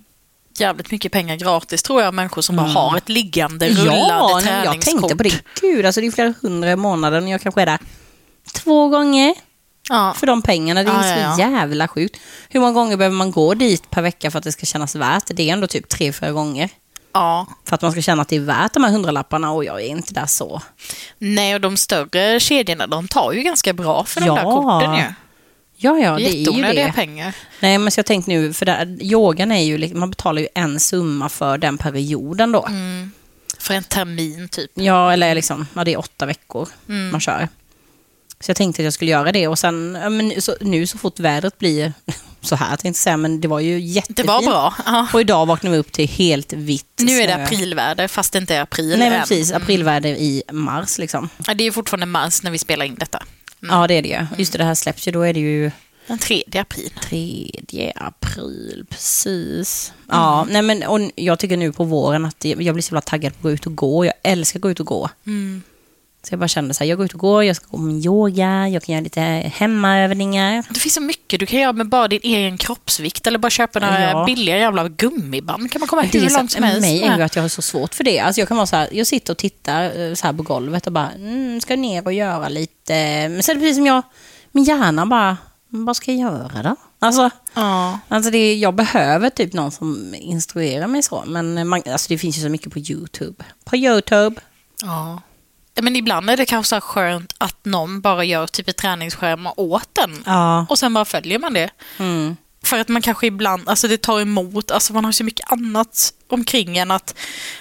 [0.57, 4.07] jävligt mycket pengar gratis tror jag, människor som bara har ett liggande, rullande Mm.
[4.07, 4.75] Ja, träningskort.
[4.75, 5.43] jag tänkte på det.
[5.61, 7.79] Gud, alltså det är flera hundra i månaden och jag kanske är där
[8.53, 9.35] två gånger
[9.89, 10.13] Ja.
[10.17, 10.83] för de pengarna.
[10.83, 11.51] Det är Ja, så ja, ja.
[11.51, 12.19] jävla sjukt.
[12.49, 15.23] Hur många gånger behöver man gå dit per vecka för att det ska kännas värt?
[15.27, 16.69] Det är ändå typ tre, fyra gånger.
[17.13, 17.47] ja.
[17.65, 19.87] För att man ska känna att det är värt de här hundralapparna och jag är
[19.87, 20.61] inte där så.
[21.17, 24.93] Nej, och de större kedjorna de tar ju ganska bra för de där Ja, korten
[24.95, 25.03] ju.
[25.77, 26.91] Ja, ja, det är ju det.
[26.95, 27.35] pengar.
[27.59, 30.47] Nej, men så jag tänkte nu, för där, yogan är ju, liksom- man betalar ju
[30.55, 32.65] en summa för den perioden då.
[32.65, 33.11] Mm.
[33.59, 34.71] För en termin typ.
[34.73, 37.11] Ja, eller liksom, ja, det är åtta veckor Mm.
[37.11, 37.47] man kör.
[38.43, 41.19] Så jag tänkte att jag skulle göra det och sen, men så, nu så fort
[41.19, 41.93] vädret blir
[42.41, 44.17] så här, tänkte jag säga, men det var ju jättefint.
[44.17, 44.73] Det var bra.
[44.85, 45.07] Ja.
[45.13, 47.43] Och idag vaknade vi upp till helt vitt Nu är det snö.
[47.43, 49.19] aprilväder fast det inte är april Nej, men än.
[49.19, 49.51] precis.
[49.51, 51.29] Aprilväder i mars liksom.
[51.47, 53.23] Ja, det är ju fortfarande mars när vi spelar in detta.
[53.59, 54.25] Ja, det är det ju.
[54.37, 55.71] Just det, det här släpps ju, då är det ju
[56.07, 56.91] Den 3 april.
[57.09, 59.93] 3 april, precis.
[60.09, 63.01] Ja, nej men och jag tycker nu på våren att jag jag blir så jävla
[63.01, 64.05] taggad på att gå ut och gå.
[64.05, 65.09] Jag älskar att gå ut och gå.
[65.25, 65.61] Mm.
[66.27, 68.05] Så jag bara kände så här, jag går ut och går, jag ska gå med
[68.05, 69.21] yoga, jag kan göra lite
[69.55, 70.63] hemmaövningar.
[70.69, 73.79] Det finns så mycket du kan göra med bara din egen kroppsvikt eller bara köpa
[73.79, 74.25] några Ja.
[74.25, 75.71] billiga jävla gummiband.
[75.71, 76.81] kan man komma hur långt som helst.
[76.81, 78.19] mig är ju att jag har så svårt för det.
[78.19, 80.87] Alltså jag kan vara så här, jag sitter och tittar eh, så här på golvet
[80.87, 82.93] och bara, mm, ska ner och göra lite.
[83.29, 84.01] Men sen är det precis som jag,
[84.51, 85.37] min hjärna bara,
[85.69, 86.75] "Men vad ska jag göra då?
[86.99, 87.99] Alltså, Ja.
[88.07, 91.23] Alltså det, jag behöver typ någon som instruerar mig så.
[91.27, 93.43] Men man, alltså det finns ju så mycket på YouTube.
[93.65, 94.35] På YouTube.
[94.83, 95.21] Ja.
[95.81, 99.89] Men ibland är det kanske så skönt att någon bara gör typ ett träningsschema åt
[99.93, 100.23] den.
[100.25, 100.65] Ja.
[100.69, 101.69] Och sen bara följer man det.
[101.97, 102.37] Mm.
[102.63, 106.13] För att man kanske ibland, alltså det tar emot, alltså man har så mycket annat
[106.29, 107.15] omkring en att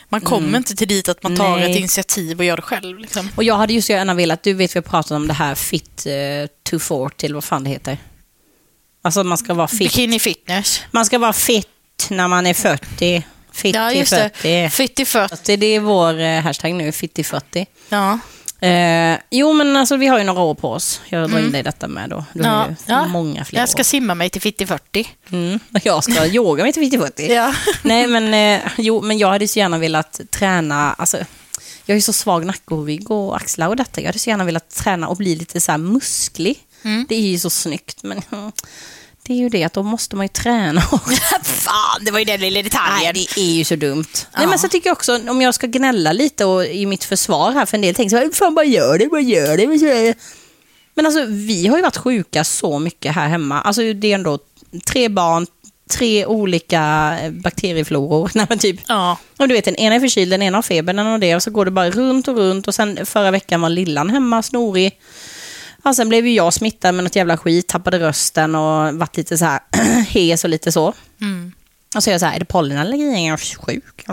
[0.09, 1.70] man kommer inte till dit att man tar Nej.
[1.70, 2.98] ett initiativ och gör det själv.
[2.98, 3.29] Liksom.
[3.37, 5.55] Och jag hade just så gärna velat, du vet vi har pratat om det här
[5.55, 7.98] fit uh, to 40 eller vad fan det heter.
[9.03, 9.79] Alltså man ska vara fit.
[9.79, 10.83] Bikini fitness.
[10.90, 11.68] Man ska vara fit
[12.11, 13.22] när man är 40.
[13.55, 14.31] Fit Ja, just det.
[14.35, 14.71] 40.
[14.71, 15.57] Fit i 40.
[15.57, 17.67] Det är vår eh, hashtag nu, fit till 40.
[17.88, 18.19] Ja.
[18.69, 21.01] Eh, jo men alltså vi har ju några år på oss.
[21.09, 22.25] Jag drar in dig i detta med då.
[22.33, 22.77] Du har Mm.
[22.87, 22.95] Ja.
[22.95, 23.07] ju Ja.
[23.07, 23.85] många fler Jag ska år.
[23.85, 25.09] simma mig till fit i 40.
[25.33, 25.59] Mm.
[25.83, 27.33] Jag ska yoga mig till fit till 40.
[27.35, 27.55] Ja.
[27.83, 31.19] Nej, men, eh, jo, men jag hade så gärna velat träna, alltså,
[31.87, 34.01] jag är så svag nacke och rygg och axlar och detta.
[34.01, 36.59] Jag hade så gärna velat träna och bli lite så här musklig.
[36.83, 37.07] Mm.
[37.09, 38.53] Det är ju så snyggt, men mm,
[39.26, 40.80] det är ju det att då måste man ju träna.
[41.42, 43.14] Fan, det var ju den lilla Nej, detaljen.
[43.14, 44.04] det är ju så dumt.
[44.14, 44.46] Nej, Ja.
[44.48, 47.66] men så tycker jag också, om jag ska gnälla lite och, i mitt försvar här,
[47.66, 49.66] för en del tänker så här, fan bara gör det, bara gör det.
[49.66, 50.14] bara gör det."
[50.94, 53.61] Men alltså, vi har ju varit sjuka så mycket här hemma.
[53.61, 54.38] Alltså det är ändå
[54.87, 55.46] tre barn,
[55.90, 58.30] tre olika eh, bakteriefloror.
[58.35, 59.18] Nej, men typ, Ja.
[59.38, 61.37] och du vet, den ena är förkyld, den ena har feber, den har det.
[61.37, 62.68] Och så går det bara runt och runt.
[62.68, 64.98] Och sen förra veckan var lillan hemma, snorig.
[65.85, 69.38] Ja, sen blev ju jag smittad med något jävla skit, tappade rösten och varit lite
[69.38, 69.61] så här
[70.09, 70.95] hes och lite så.
[71.21, 71.53] Mm.
[71.97, 73.14] Och så är jag så här, är det pollenallergi?
[73.25, 74.05] Är jag sjuk?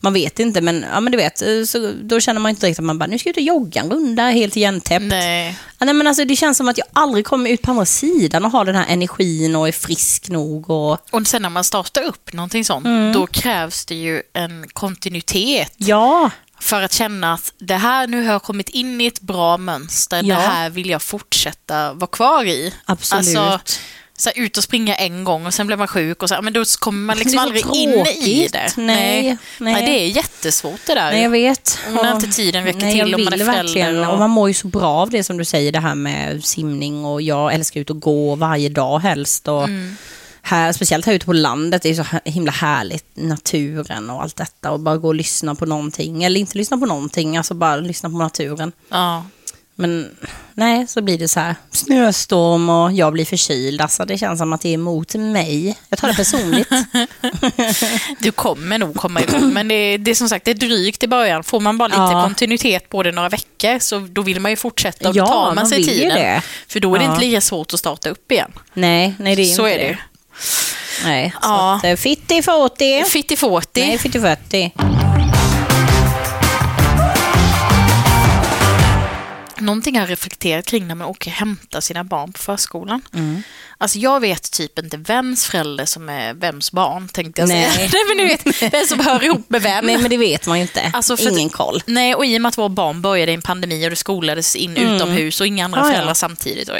[0.00, 2.78] Man vet inte, men, ja, men du vet, eh, så, då känner man inte riktigt
[2.78, 5.04] att man bara, nu ska jag ut och jogga en runda, helt igentäppt.
[5.04, 5.58] Nej.
[5.78, 8.44] Ja, nej, men alltså, det känns som att jag aldrig kommer ut på andra sidan
[8.44, 10.70] och har den här energin och är frisk nog.
[10.70, 13.12] Och, Och sen när man startar upp någonting sånt, Mm.
[13.12, 18.32] då krävs det ju en kontinuitet ja, för att känna att det här, nu har
[18.32, 20.34] jag kommit in i ett bra mönster, Ja.
[20.34, 22.74] det här vill jag fortsätta vara kvar i.
[22.84, 23.36] absolut.
[23.38, 23.74] Alltså,
[24.18, 26.42] så här, ut och springa en gång och sen blir man sjuk och så, här,
[26.42, 28.72] men då kommer man liksom aldrig in i det.
[28.76, 29.22] Nej,
[29.58, 29.72] nej.
[29.74, 31.10] Nej, det är jättesvårt det där.
[31.12, 31.78] Nej, jag vet.
[31.88, 34.48] Om man inte tiden räcker Nej, till, om man är förälder och- Och man mår
[34.48, 37.80] ju så bra av det som du säger, det här med simning och jag älskar
[37.80, 39.48] ut och gå varje dag helst.
[39.48, 39.96] Och Mm.
[40.46, 44.70] Här, speciellt här ute på landet, det är så himla härligt, naturen och allt detta.
[44.70, 48.10] Och bara gå och lyssna på någonting, eller inte lyssna på någonting, alltså bara lyssna
[48.10, 48.72] på naturen.
[48.88, 49.24] Ja.
[49.78, 50.16] Men
[50.54, 53.80] nej, så blir det så här snöstorm och jag blir förkyld.
[53.80, 55.78] Alltså det känns som att det är emot mig.
[55.88, 56.68] Jag tar det personligt.
[58.18, 61.08] Du kommer nog komma igång, men det, det är som sagt det är drygt i
[61.08, 61.44] början.
[61.44, 62.22] Får man bara lite Ja.
[62.24, 65.54] kontinuitet på det några veckor så då vill man ju fortsätta och Ja, tar man,
[65.54, 66.08] man sig tiden.
[66.08, 66.42] det.
[66.68, 67.10] För då är det Ja.
[67.14, 68.52] inte lika svårt att starta upp igen.
[68.74, 69.98] nej, nej det är så inte är det.
[71.04, 73.04] Nej, så att, fitti 40.
[73.04, 73.80] Fitti 40.
[73.80, 74.72] Nej, fitti 40.
[79.58, 83.02] Någonting jag reflekterat kring när man åker och hämtar sina barn på förskolan.
[83.14, 83.42] Mm.
[83.78, 87.68] Alltså jag vet typ inte vems förälder som är vems barn tänkte jag säga.
[87.76, 87.78] Nej.
[87.92, 89.86] nej men du vet, vem som hör ihop med vem.
[89.86, 90.90] Nej men det vet man ju inte.
[90.92, 91.82] Alltså Ingen koll.
[91.86, 94.56] Nej och i och med att våra barn började i en pandemi och det skolades
[94.56, 94.94] in mm.
[94.94, 96.14] utomhus och inga andra ah, föräldrar ja.
[96.14, 96.70] samtidigt.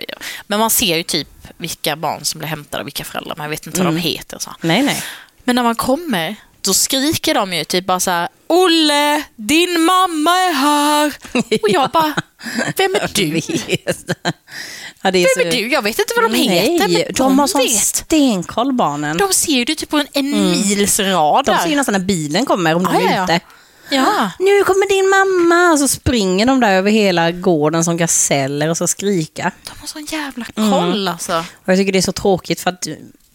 [0.46, 3.66] Men man ser ju typ vilka barn som blir hämtade och vilka föräldrar, jag vet
[3.66, 3.94] inte Mm.
[3.94, 4.36] vad de heter.
[4.36, 4.54] och Så.
[4.60, 5.02] Nej, nej.
[5.44, 10.30] Men när man kommer, då skriker de ju typ bara så här, Olle, din mamma
[10.38, 11.12] är här.
[11.62, 12.14] Och jag bara,
[12.76, 13.40] vem är du?
[15.02, 15.68] Ja, det är Vem är du?
[15.68, 17.70] Jag vet inte vad de heter, Nej, men de har sån vet.
[17.72, 19.16] stenkoll barnen.
[19.16, 21.98] De ser ju det typ på en, en mils rad De ser ju nästan när
[22.00, 23.40] bilen kommer om de Ja, är ja, ja.
[23.90, 24.30] Ja.
[24.38, 25.72] Nu kommer din mamma!
[25.72, 29.50] Och så springer de där över hela gården som gaseller och så skrika.
[29.64, 31.38] De har sån jävla koll alltså.
[31.38, 32.86] Och jag tycker det är så tråkigt för att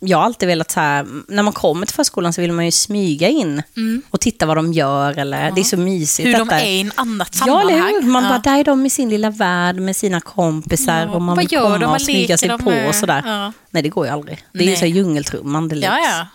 [0.03, 2.71] jag har alltid velat så här, när man kommer till förskolan så vill man ju
[2.71, 3.63] smyga in
[4.09, 6.27] och titta vad de gör eller det är så mysigt.
[6.27, 6.61] Hur de detta.
[6.61, 7.71] är i en annat Ja, sammanhang.
[7.71, 8.07] eller hur?
[8.07, 8.29] Man Ja.
[8.29, 11.49] bara, där är de i sin lilla värld med sina kompisar Ja, och man vad
[11.49, 11.91] vill komma de?
[11.91, 12.87] och smyga sig de på med?
[12.89, 13.23] och sådär.
[13.25, 13.53] Ja.
[13.69, 14.45] Nej, det går ju aldrig.
[14.53, 14.75] Det är ju Nej.
[14.79, 15.87] så här djungeltrumman deluxe.
[16.03, 16.27] Ja, ja.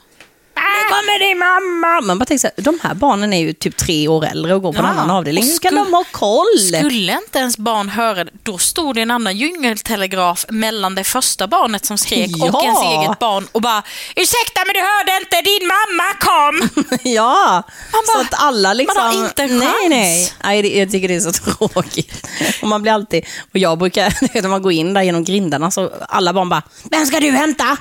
[0.88, 2.00] Kommer din mamma!
[2.06, 4.62] Man bara tänker så här, de här barnen är ju typ tre år äldre och
[4.62, 5.42] går på en Ja, annan avdelning.
[5.44, 6.58] och Hur skulle- de ha koll?
[6.80, 11.46] Skulle inte ens barn höra det, då stod det en annan djungeltelegraf mellan det första
[11.46, 12.62] barnet som skrek och Ja.
[12.64, 13.82] ens eget barn och bara
[14.16, 16.84] Ursäkta men du hörde inte, din mamma kom!
[17.12, 19.02] ja, Man bara- så att alla liksom...
[19.04, 19.88] man har inte en nej, chans.
[19.90, 20.32] nej.
[20.44, 22.26] nej det, jag tycker det är så tråkigt.
[22.62, 23.24] Och man blir alltid...
[23.52, 27.06] Och jag brukar, när man går in där genom grindarna så alla barn bara, vem
[27.06, 27.76] ska du hämta?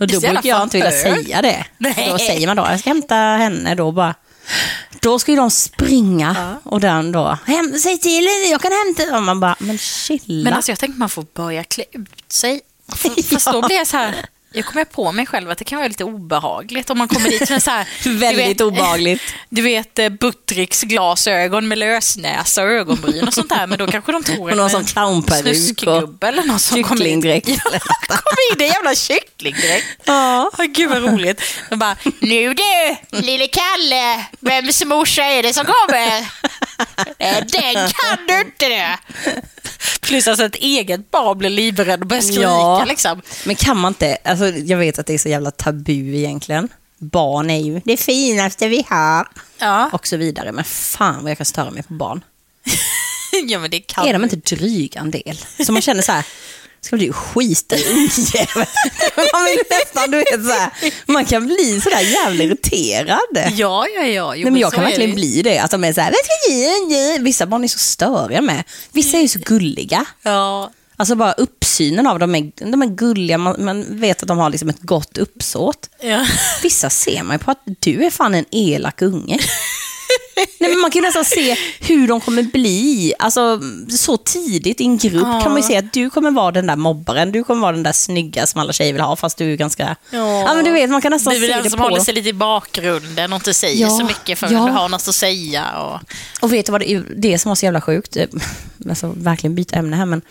[0.00, 1.64] Och då brukar jag inte vilja säga det.
[1.78, 2.08] Nej.
[2.12, 4.14] Då säger man då, jag ska hämta henne då bara.
[5.00, 9.16] Då ska ju de springa och den då, Häm, säg till, jag kan hämta.
[9.16, 10.44] Och man bara, men chilla.
[10.44, 12.60] Men alltså jag tänkte man får börja klä ut sig.
[13.30, 14.14] Fast då blir jag så här,
[14.52, 17.50] jag kommer på mig själv att det kan vara lite obehagligt om man kommer dit
[17.50, 17.88] med så här...
[18.04, 19.22] du Väldigt vet- obehagligt.
[19.50, 24.12] Du vet eh, Buttricks glasögon med lösnäsa och ögonbryn och sånt där, men då kanske
[24.12, 27.22] de tror Och någon sån clownperuk Snuskgubbe eller någon som kommer in.
[27.24, 27.40] Ja,
[28.08, 29.86] kom in i en jävla kycklingdräkt.
[30.04, 30.50] Ja.
[30.74, 31.42] Gud vad roligt.
[31.70, 36.18] De bara, nu du, lille Kalle, vems morsa är det som kommer?
[37.18, 38.98] "Eh, Den kan du inte det.
[40.00, 42.84] Plus alltså ett eget barn blir livrädd och börjar skrika Ja.
[42.88, 43.22] liksom.
[43.44, 46.68] Men kan man inte, alltså jag vet att det är så jävla tabu egentligen.
[46.98, 49.28] Barn är ju det finaste vi har.
[49.58, 49.90] Ja.
[49.92, 50.52] Och så vidare.
[50.52, 52.24] Men fan vad jag kan störa mig på barn.
[53.46, 55.40] ja, men det kan Är de inte dryga en del?
[55.66, 56.26] Så man känner så här,
[56.80, 58.66] ska du skita i ungjävel?
[59.32, 60.70] man vill nästan, du vet så här,
[61.06, 63.52] man kan bli så där jävla irriterad.
[63.56, 64.34] Ja, ja, ja.
[64.36, 65.16] Jo, Nej, men jag kan verkligen det.
[65.16, 65.58] bli det.
[65.58, 68.64] Att de är så här, vissa barn är så störiga med.
[68.92, 70.04] Vissa är ju så gulliga.
[70.22, 70.70] Ja.
[71.00, 74.50] Alltså bara uppsynen av dem är, de är gulliga, man, man vet att de har
[74.50, 75.90] liksom ett gott uppsåt.
[76.02, 76.26] ja.
[76.62, 79.38] Vissa ser man ju på att du är fan en elak unge.
[80.60, 83.14] Nej, men man kan ju nästan se hur de kommer bli.
[83.18, 85.40] Alltså, så tidigt i en grupp Ja.
[85.40, 87.32] kan man ju se att du kommer vara den där mobbaren.
[87.32, 89.96] Du kommer vara den där snygga som alla tjejer vill ha, fast du är ganska...
[90.10, 90.54] Ja.
[90.54, 92.14] men du vet, man kan nästan Du är se den det som på håller sig
[92.14, 94.66] lite i bakgrunden och inte säger Ja, så mycket förrän ja.
[94.66, 95.78] du har något att säga.
[95.80, 96.00] Och...
[96.40, 97.04] Och vet du vad det, är?
[97.16, 98.16] det som var så jävla sjukt?
[98.88, 100.22] Alltså, verkligen byta ämne här, men...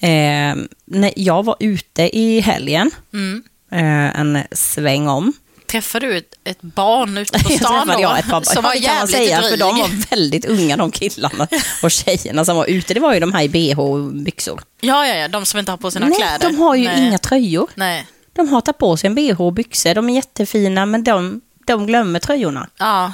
[0.00, 3.42] Eh, när jag var ute i helgen, Mm.
[3.72, 5.32] eh, en sväng om,
[5.66, 8.00] Träffade du ett, ett barn ute på stan då?
[8.02, 9.50] jag ett par som var ja, kan man säga, dryg?
[9.50, 11.48] för de var väldigt unga de killarna
[11.82, 12.94] och tjejerna som var ute.
[12.94, 14.60] Det var ju de här i bh och byxor.
[14.80, 16.48] Ja, ja, ja, de som inte har på sina Nej, kläder.
[16.48, 17.06] de har ju Nej.
[17.06, 17.70] inga tröjor.
[17.74, 18.06] Nej.
[18.32, 19.94] De har tagit på sig en bh och byxor.
[19.94, 22.68] De är jättefina, men de, de glömmer tröjorna.
[22.78, 23.12] Ja,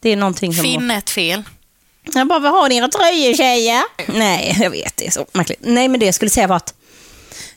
[0.00, 0.64] Det är någonting som...
[0.64, 1.42] finn ett fel.
[2.14, 3.82] Jag bara, vad har ni era tröjor tjejer?
[4.06, 5.58] Nej, jag vet, det är så märkligt.
[5.62, 6.74] Nej, men det jag skulle säga var att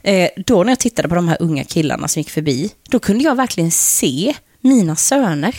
[0.01, 3.23] eh, då när jag tittade på de här unga killarna som gick förbi, då kunde
[3.23, 5.55] jag verkligen se mina söner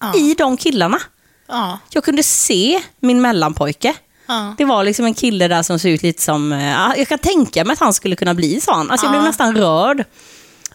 [0.00, 0.14] Ja.
[0.18, 1.00] i de killarna.
[1.48, 1.78] Ja.
[1.90, 3.94] Jag kunde se min mellanpojke.
[4.26, 4.54] Ja.
[4.58, 7.18] Det var liksom en kille där som såg ut lite som, eh, ja, jag kan
[7.18, 8.90] tänka mig att han skulle kunna bli sån.
[8.90, 9.18] Alltså jag Ja.
[9.20, 10.04] blev nästan rörd.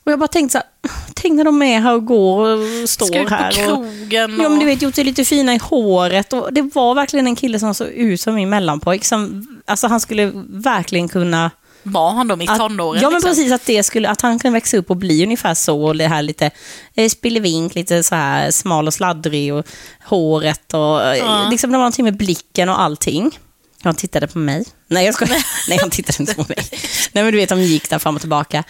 [0.07, 2.47] Och jag bara tänkte så här, tänk när de är här och går
[2.83, 3.49] och står Ska ut på här.
[3.49, 4.33] Och, krogen.
[4.39, 4.43] Och...
[4.43, 6.33] ja men du vet, gjort sig lite fina i håret.
[6.33, 9.05] Och det var verkligen en kille som såg ut som min mellanpojk.
[9.05, 11.51] Som, alltså han skulle verkligen kunna...
[11.83, 13.01] Var han då i Att, tonåren?
[13.01, 13.29] ja men liksom?
[13.31, 15.83] precis, att, det skulle, att han kunde växa upp och bli ungefär så.
[15.83, 16.51] Och det här lite
[16.95, 19.65] eh, spillevink, lite så här smal och sladdrig och
[20.05, 21.47] håret och eh, Ja.
[21.51, 23.39] liksom det var någonting med blicken och allting.
[23.87, 24.65] Han tittade på mig.
[24.87, 25.43] Nej, jag skojar.
[25.69, 26.57] Nej, han tittade inte på mig.
[27.11, 28.63] Nej, men du vet, de gick där fram och tillbaka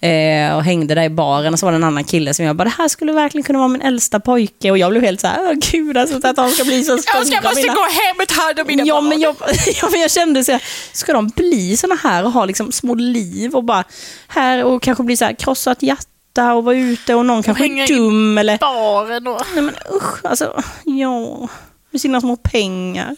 [0.00, 2.56] eh, och hängde där i baren och så var det en annan kille som jag
[2.56, 5.26] bara, det här skulle verkligen kunna vara min äldsta pojke och jag blev helt så
[5.26, 7.18] här, åh gud, alltså, att de ska bli så stora.
[7.18, 9.08] Jag ska måste mina- gå hem och ta hand om mina Ja barn.
[9.08, 9.36] men, jag,
[9.82, 12.94] ja, men jag kände så här, ska de bli såna här och ha liksom små
[12.94, 13.84] liv och bara
[14.28, 17.84] här och kanske bli så här krossat hjärta och vara ute och någon kanske hänga
[17.84, 18.58] är i dum eller...
[18.58, 19.40] Baren och...
[19.54, 21.48] Nej men usch, alltså, ja.
[21.92, 23.16] Med sina små pengar.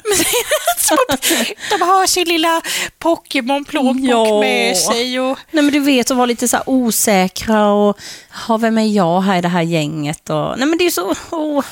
[1.71, 2.63] De har sin lilla
[2.99, 4.41] Pokémon-plånbok Ja.
[4.41, 5.21] med sig.
[5.21, 5.39] Och...
[5.51, 7.99] Nej men du vet att vara lite så osäkra och
[8.47, 11.15] ha vem är jag här i det här gänget och nej men det är så,
[11.31, 11.65] åh.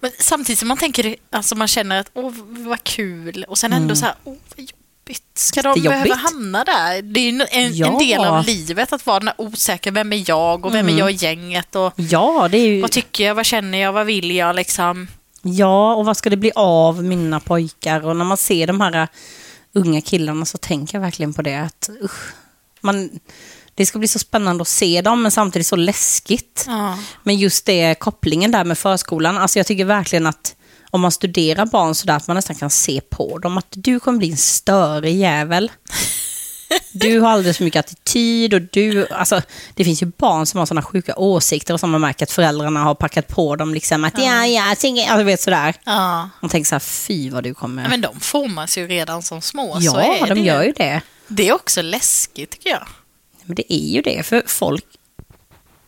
[0.00, 3.96] Men samtidigt som man tänker, alltså man känner att åh vad kul och sen ändå
[3.96, 5.22] så här, åh vad jobbigt.
[5.34, 7.02] Ska de behöva hamna där?
[7.02, 7.86] Det är ju en, Ja.
[7.86, 10.98] en del av livet att vara den här osäkra, vem är jag och vem är
[10.98, 14.06] jag i gänget och Ja, det är ju, vad tycker jag, vad känner jag, vad
[14.06, 15.08] vill jag liksom?
[15.42, 19.02] Ja och vad ska det bli av mina pojkar och när man ser de här
[19.02, 19.08] äh,
[19.72, 22.32] unga killarna så tänker jag verkligen på det att usch,
[22.80, 23.10] man,
[23.74, 26.64] det ska bli så spännande att se dem men samtidigt så läskigt.
[26.66, 26.98] Ja.
[27.22, 30.56] Men just det, kopplingen där med förskolan, alltså jag tycker verkligen att
[30.90, 34.00] om man studerar barn så där att man nästan kan se på dem att du
[34.00, 35.70] kommer bli en störig jävel.
[36.92, 39.42] Du har alldeles för mycket attityd och du, alltså
[39.74, 42.80] det finns ju barn som har sådana sjuka åsikter och som man märker att föräldrarna
[42.80, 45.74] har packat på dem liksom att ja, ja, sing- alltså vet sådär.
[45.84, 46.28] Ja.
[46.40, 47.82] Man tänker så här, fy vad du kommer...
[47.82, 49.80] Ja, Men de formas ju redan som små.
[49.80, 51.00] så ja, är de det gör ju det.
[51.28, 52.86] Det är också läskigt tycker jag.
[53.44, 54.84] Men det är ju det, för folk,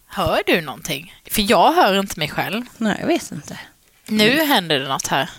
[0.07, 1.15] Hör du någonting?
[1.31, 2.63] För jag hör inte mig själv.
[2.77, 3.59] nej jag vet inte.
[4.07, 5.31] Nu händer det något här.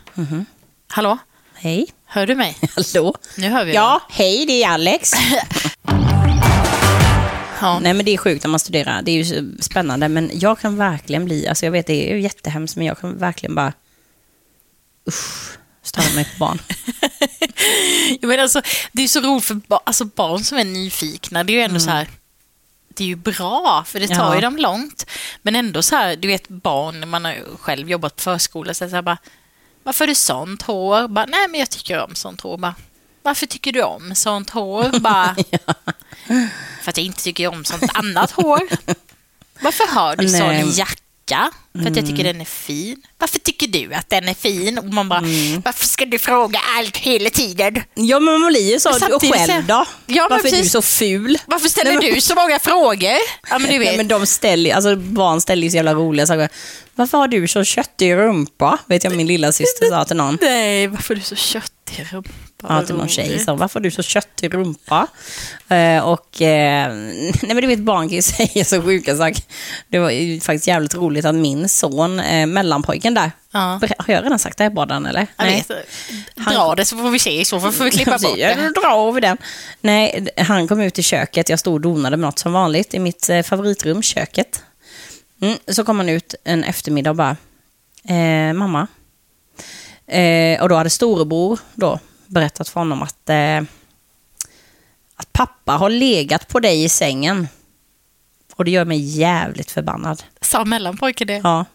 [0.88, 1.18] Hallå?
[1.56, 2.58] Hej, Hör du mig?
[2.76, 3.16] hallå?
[3.38, 5.12] Nu hör vi Ja, hej det är Alex.
[7.62, 7.80] ja.
[7.80, 10.78] Nej men det är sjukt när man studerar, det är ju spännande men jag kan
[10.78, 13.74] verkligen bli, alltså jag vet det är ju jättehemskt men jag kan verkligen bara
[15.10, 16.60] usch, störa mig på barn.
[18.22, 21.44] Jag menar, alltså, det är så roligt för alltså, barn som är nyfikna.
[21.44, 22.08] Det är ju ändå så här,
[22.94, 24.36] det är ju bra för det tar Ja.
[24.36, 25.06] ju dem långt.
[25.42, 28.90] Men ändå så här, du vet barn, när man har själv jobbat på förskola, så
[28.90, 29.18] så här bara,
[29.84, 31.08] varför har du sånt hår?
[31.08, 32.58] Bara, Nej men jag tycker om sånt hår.
[32.58, 32.76] Bara,
[33.22, 35.00] varför tycker du om sånt hår?
[35.00, 35.36] Bara,
[36.82, 38.62] För att jag inte tycker om sånt annat hår.
[39.62, 40.80] Varför har du sån Nej.
[40.80, 41.03] Jacka?
[41.82, 43.02] För att jag tycker den är fin.
[43.18, 44.78] Varför tycker du att den är fin?
[44.78, 45.62] Och man bara, Mm.
[45.66, 47.84] varför ska du fråga allt hela tiden?
[47.96, 49.86] Ja men man blir ju så, och själv då?
[50.06, 50.72] Ja, Varför är du precis.
[50.72, 51.38] så ful?
[51.46, 53.18] Varför ställer Nej, men- du så många frågor?
[53.50, 53.88] Ja, men du vet.
[53.88, 56.50] Nej, men de ställer, alltså barn ställer ju så jävla roliga saker.
[56.96, 58.78] Varför har du så köttig rumpa?
[58.88, 60.38] Vet jag min lilla syster sa till någon.
[60.42, 62.04] Nej, varför är du så köttig i
[62.70, 63.40] Ja, till någon tjej.
[63.40, 65.08] Så, varför har du så köttig rumpa?
[65.68, 69.44] Eh, och, eh, nej men du vet, barn kan ju säga så sjuka saker.
[69.88, 73.80] Det var ju faktiskt jävligt roligt att min son, eh, mellanpojken där, Ja.
[73.98, 75.28] Har jag redan sagt det här podden eller?
[75.38, 75.72] Jag vet,
[76.36, 78.54] dra det så får vi se, i så fall får vi klippa bort det.
[78.56, 79.38] drar vi den.
[79.82, 83.00] Nej, han kom ut i köket, jag stod och donade med något som vanligt i
[83.00, 84.64] mitt eh, favoritrum, köket.
[85.42, 87.38] Mm, så kom han ut en eftermiddag och bara,
[88.08, 88.88] eh, mamma.
[90.08, 92.00] Eh, och då hade storebror då
[92.34, 93.62] berättat för honom att, eh,
[95.16, 97.48] att pappa har legat på dig i sängen.
[98.56, 100.24] Och det gör mig jävligt förbannad.
[100.42, 101.42] Sa mellanpojken det?
[101.44, 101.66] Ja,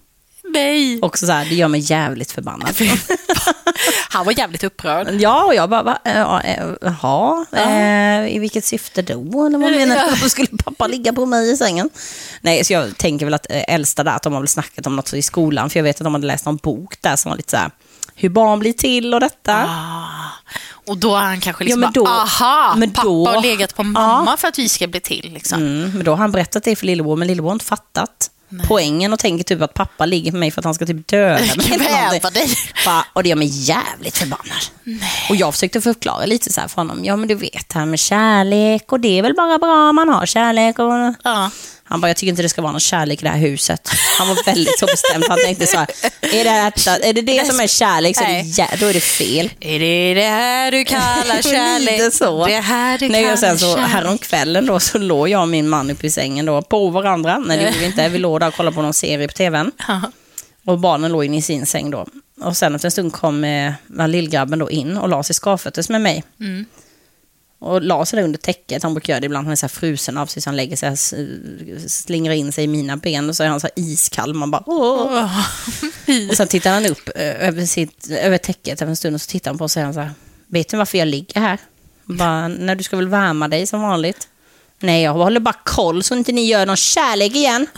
[0.44, 1.00] Nej.
[1.02, 2.76] också så här, det gör mig jävligt förbannad.
[4.10, 5.20] Han var jävligt upprörd.
[5.20, 5.98] Ja, och jag bara, va?
[6.04, 9.46] Ja, eh, Jaha, eh, i vilket syfte då?
[9.46, 10.10] Eller vad menar du?
[10.10, 11.90] Varför skulle pappa ligga på mig i sängen?
[12.40, 14.96] Nej, så jag tänker väl att eh, äldsta där, att de har väl snackat om
[14.96, 17.36] något i skolan, för jag vet att de hade läst någon bok där som var
[17.36, 17.70] lite så här,
[18.14, 19.64] hur barn blir till och detta.
[19.68, 19.97] Ah.
[20.88, 23.74] Och då är han kanske liksom Ja, då- bara, aha, men pappa då- har legat
[23.76, 25.30] på mamma för att vi ska bli till.
[25.34, 25.60] Liksom.
[25.62, 28.30] Mm, men då har han berättat det för lillebror, men lillebror har inte fattat
[28.68, 31.40] poängen och tänker typ att pappa ligger med mig för att han ska typ döda
[31.56, 31.78] mig.
[32.32, 32.50] dig.
[33.12, 34.62] Och det gör mig jävligt förbannad.
[35.30, 37.04] Och jag försökte förklara lite så här för honom.
[37.04, 39.96] Ja men du vet det här med kärlek och det är väl bara bra om
[39.96, 40.78] man har kärlek.
[40.78, 41.14] Och...
[41.24, 41.50] Ja.
[41.88, 43.88] Han bara, jag tycker inte det ska vara någon kärlek i det här huset.
[44.18, 45.24] Han var väldigt så bestämd.
[45.28, 45.86] Han tänkte så här,
[46.20, 48.94] är det, detta, är det det som är kärlek så är det, jä- då är
[48.94, 49.50] det fel.
[49.60, 51.90] Är det det här du kallar kärlek?
[52.00, 52.46] Lite så.
[52.46, 53.90] Det här du Nej, kallar och sen så kärlek?
[53.90, 57.38] häromkvällen då så låg jag och min man uppe i sängen då på varandra.
[57.38, 58.08] Nej det gjorde vi inte.
[58.08, 59.72] Vi låg där och kollade på någon serie på tvn.
[59.88, 60.00] Ja.
[60.66, 62.06] Och barnen låg inne i sin säng då.
[62.40, 63.72] Och sen efter en stund kom eh,
[64.08, 66.24] lillgrabben då in och la sig skavfötters med mig.
[66.40, 66.66] Mm.
[67.60, 68.82] Och la sig där under täcket.
[68.82, 69.46] Han brukar göra det ibland.
[69.46, 70.96] Han är så här frusen av sig så han lägger sig,
[71.88, 74.34] slingrar in sig i mina ben och så är han så här iskall.
[74.34, 75.40] Man bara åh.
[76.30, 79.50] Och sen tittar han upp över, sitt, över täcket efter en stund och så tittar
[79.50, 80.12] han på och säger han så här.
[80.46, 81.58] Vet du varför jag ligger här?
[82.04, 84.28] Bara, när du ska väl värma dig som vanligt?
[84.80, 87.66] Nej, jag håller bara koll så inte ni gör någon kärlek igen.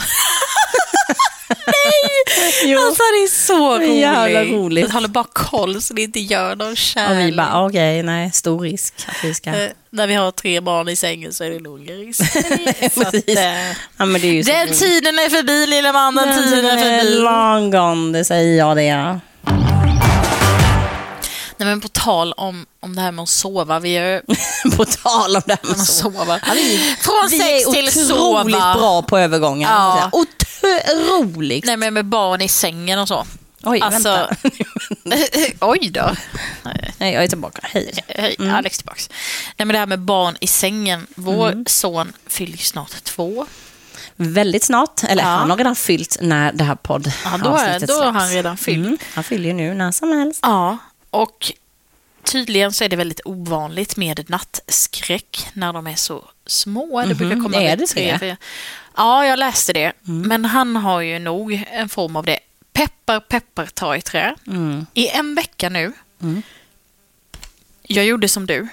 [2.64, 2.80] Jo.
[2.80, 3.94] Alltså det är så roligt.
[4.00, 4.84] Jävla roligt.
[4.86, 7.26] Jag håller bara koll så det inte gör någon Och kärlek.
[7.32, 9.50] vi bara, okej, nej, stor risk att vi ska...
[9.50, 12.20] Eh, när vi har tre barn i sängen så är det en risk.
[13.06, 14.78] Att, eh, Ja, men det är ju den roligt.
[14.78, 17.14] tiden är förbi lilla man, den tiden är förbi.
[17.18, 18.82] Long gone, det säger jag det.
[18.84, 19.20] Ja.
[21.56, 24.22] Nej, men på tal om, om det här med att sova, vi är
[24.76, 26.40] På tal om det här med att sova.
[26.46, 28.74] Ja, vi, Från vi sex är till otroligt sova.
[28.78, 29.70] bra på övergångar.
[29.70, 30.08] Ja.
[30.94, 31.64] Otroligt.
[31.64, 33.26] Nej, men med barn i sängen och så.
[33.62, 34.36] Oj, Alltså- vänta.
[35.66, 36.10] Oj då.
[36.98, 37.60] Nej, jag är tillbaka.
[37.62, 37.92] Hej.
[38.08, 39.10] Hej, Alex tillbaks.
[39.56, 41.06] Nej, men det här med barn i sängen.
[41.14, 41.64] Vår Mm.
[41.66, 43.46] son fyller snart två.
[44.16, 45.28] Väldigt snart, eller Ja.
[45.28, 48.56] han har redan fyllt när det här podd Ja, då är, då har han redan
[48.56, 48.86] fyllt.
[48.86, 50.40] Mm, han fyller ju nu när som helst.
[50.42, 50.78] Ja,
[51.10, 51.52] och
[52.24, 57.02] tydligen så är det väldigt ovanligt med nattskräck när de är så små.
[57.06, 57.66] Det brukar komma Mhm.
[57.66, 58.36] Är vid det tre, fyra-
[58.96, 59.92] Ja, jag läste det.
[60.08, 60.28] Mm.
[60.28, 62.38] Men han har ju nog en form av det.
[62.72, 64.34] Peppar, peppar, ta i trä.
[64.46, 64.86] Mm.
[64.94, 65.92] I en vecka nu.
[67.82, 68.68] Jag gjorde som du.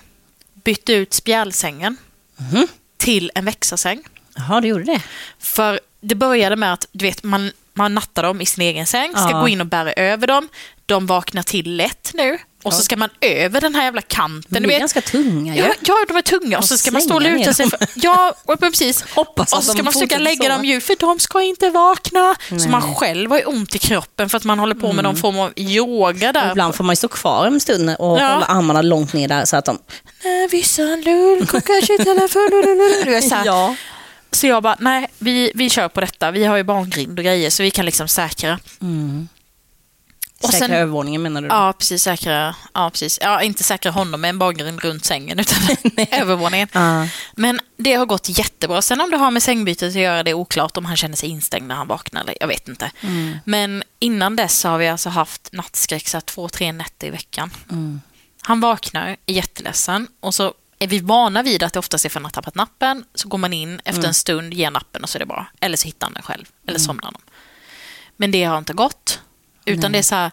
[0.54, 1.98] Bytte ut spjälsängen
[2.38, 2.68] Mhm.
[2.98, 4.04] till en växarsäng.
[4.36, 5.02] Jaha, du gjorde det?
[5.40, 9.12] För det började med att du vet, man, man nattar dem i sin egen säng,
[9.12, 9.40] ska Ja.
[9.42, 10.50] gå in och bära över dem.
[10.86, 12.38] De vaknar till lätt nu.
[12.64, 14.44] Och så ska man över den här jävla kanten.
[14.50, 14.80] De är vet.
[14.80, 15.62] ganska tunga ju.
[15.62, 17.70] Ja, ja, de är tunga och så ska man stå och luta sig.
[17.70, 19.06] För, ja, precis.
[19.16, 22.36] Hoppas och så ska man försöka lägga dem ju, för de ska inte vakna.
[22.50, 22.70] Så Nej.
[22.70, 25.40] man själv har ju ont i kroppen för att man håller på med någon form
[25.40, 26.52] av yoga där.
[26.52, 28.34] Ibland får man ju stå kvar en stund och Ja.
[28.34, 29.80] hålla armarna långt ner där så att de...
[30.24, 31.48] När vissan lull,
[33.22, 33.46] så, här.
[33.46, 33.76] Ja.
[34.32, 36.32] så jag bara, nej, vi, vi kör på detta.
[36.32, 38.60] Vi har ju barngrind och grejer så vi kan liksom säkra.
[40.44, 41.48] Och Säkra sen- övervåningen menar du?
[41.48, 42.04] Ja, precis.
[42.04, 43.20] Säkra, ja, precis.
[43.22, 45.58] Ja, inte säkra honom med en barngrind runt sängen, utan
[46.12, 46.68] övervåningen.
[46.72, 47.08] Ja.
[47.36, 48.82] Men det har gått jättebra.
[48.82, 51.30] Sen om det har med sängbytet att göra, det är oklart om han känner sig
[51.30, 52.22] instängd när han vaknar.
[52.22, 52.92] Eller, jag vet inte.
[53.44, 57.52] Men innan dess har vi alltså haft nattskräck så två, tre nätter i veckan.
[58.42, 62.20] Han vaknar, är jätteledsen och så är vi vana vid att det oftast är för
[62.20, 63.04] att han har tappat nappen.
[63.16, 65.46] Så går man in efter en stund, ger nappen och så är det bra.
[65.62, 66.46] Eller så hittar han den själv.
[66.68, 67.14] Eller somnar han.
[68.18, 69.20] Men det har inte gått.
[69.68, 70.32] Utan det är så här,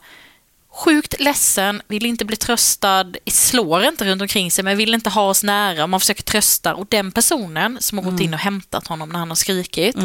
[0.72, 5.28] sjukt ledsen, vill inte bli tröstad, slår inte runt omkring sig men vill inte ha
[5.28, 5.86] oss nära.
[5.86, 9.28] Man försöker trösta och den personen som har gått in och hämtat honom när han
[9.28, 9.96] har skrikit,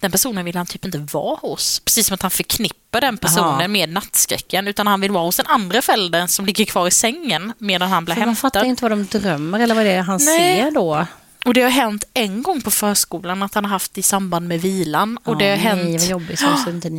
[0.00, 1.80] den personen vill han typ inte vara hos.
[1.80, 3.68] Precis som att han förknippar den personen Aha.
[3.68, 7.52] med nattskräcken utan han vill vara hos den andra föräldern som ligger kvar i sängen
[7.58, 8.70] medan han blir För man fattar hämtad.
[8.70, 10.62] inte vad de drömmer eller vad det är han Nej.
[10.62, 11.06] ser då.
[11.46, 14.60] Och det har hänt en gång på förskolan att han har haft i samband med
[14.62, 15.18] vilan.
[15.24, 16.42] Och det har Ja, hänt jobbigt.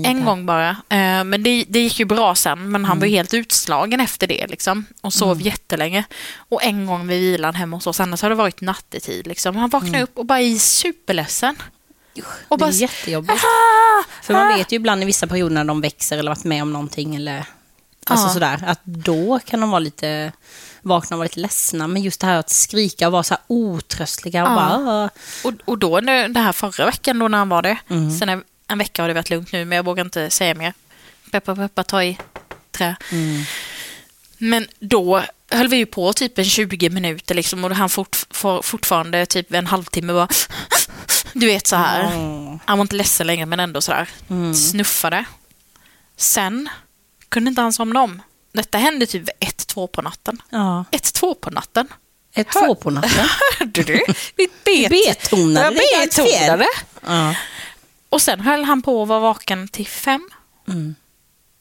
[0.05, 0.69] En gång bara.
[0.69, 2.99] Eh, Men det, det gick ju bra sen, men han Mm.
[2.99, 6.03] var helt utslagen efter det liksom, och sov jättelänge.
[6.49, 9.27] Och en gång vid vilan hemma hos oss, annars har det varit nattetid.
[9.27, 9.55] Liksom.
[9.55, 11.55] Han vaknade upp och bara är superledsen.
[11.59, 12.27] Och Mm.
[12.49, 13.33] Det bara, är jättejobbigt.
[13.43, 16.61] ah, För man vet ju ibland i vissa perioder när de växer eller varit med
[16.61, 17.45] om någonting eller
[18.05, 18.33] alltså Ja.
[18.33, 20.31] sådär, att då kan de vara lite
[20.81, 21.87] vakna och vara lite ledsna.
[21.87, 24.55] Men just det här att skrika och vara så här otröstliga och Ja.
[24.55, 25.09] bara...
[25.43, 28.19] Och, och då det här förra veckan då när han var det, Mm.
[28.19, 30.73] sen en, en vecka har det varit lugnt nu, men jag vågar inte säga mer.
[31.31, 32.17] Peppa, peppa, ta i
[32.71, 32.95] trä.
[33.11, 33.43] Mm.
[34.37, 38.61] Men då höll vi ju på typ en 20 minuter liksom, och han fort, for,
[38.61, 40.27] fortfarande typ en halvtimme bara...
[41.33, 42.01] Du vet så här.
[42.13, 42.59] Mm.
[42.65, 44.09] Han var inte ledsen längre men ändå sådär.
[44.53, 45.25] Snuffade.
[46.17, 46.69] Sen
[47.29, 48.21] kunde inte han somna om.
[48.53, 50.41] Detta hände typ ett, två på natten.
[50.49, 50.85] Ja.
[50.91, 51.87] Ett, två på natten.
[52.35, 53.27] Ett två på natten.
[53.59, 53.99] Hörde du?
[54.35, 54.89] Vi bet.
[54.89, 56.65] Betonade Jag betonade.
[57.05, 57.35] Ja.
[58.09, 60.29] Och sen höll han på att vara vaken till fem.
[60.67, 60.95] Mm.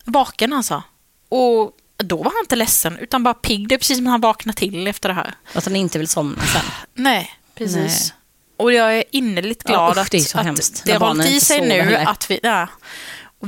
[0.04, 0.82] Vaken alltså.
[1.28, 3.68] Och då var han inte ledsen utan bara pigg.
[3.68, 5.34] Det är precis som han vaknade till efter det här.
[5.52, 6.62] Att han inte vill somna sen.
[6.94, 7.76] Nej, precis.
[7.76, 8.12] Nej.
[8.56, 11.26] Och jag är innerligt Ja, glad usch, att, det är att hemskt det har hållit
[11.26, 11.80] i sig nu.
[11.82, 12.06] heller.
[12.06, 12.68] Att vi, ja.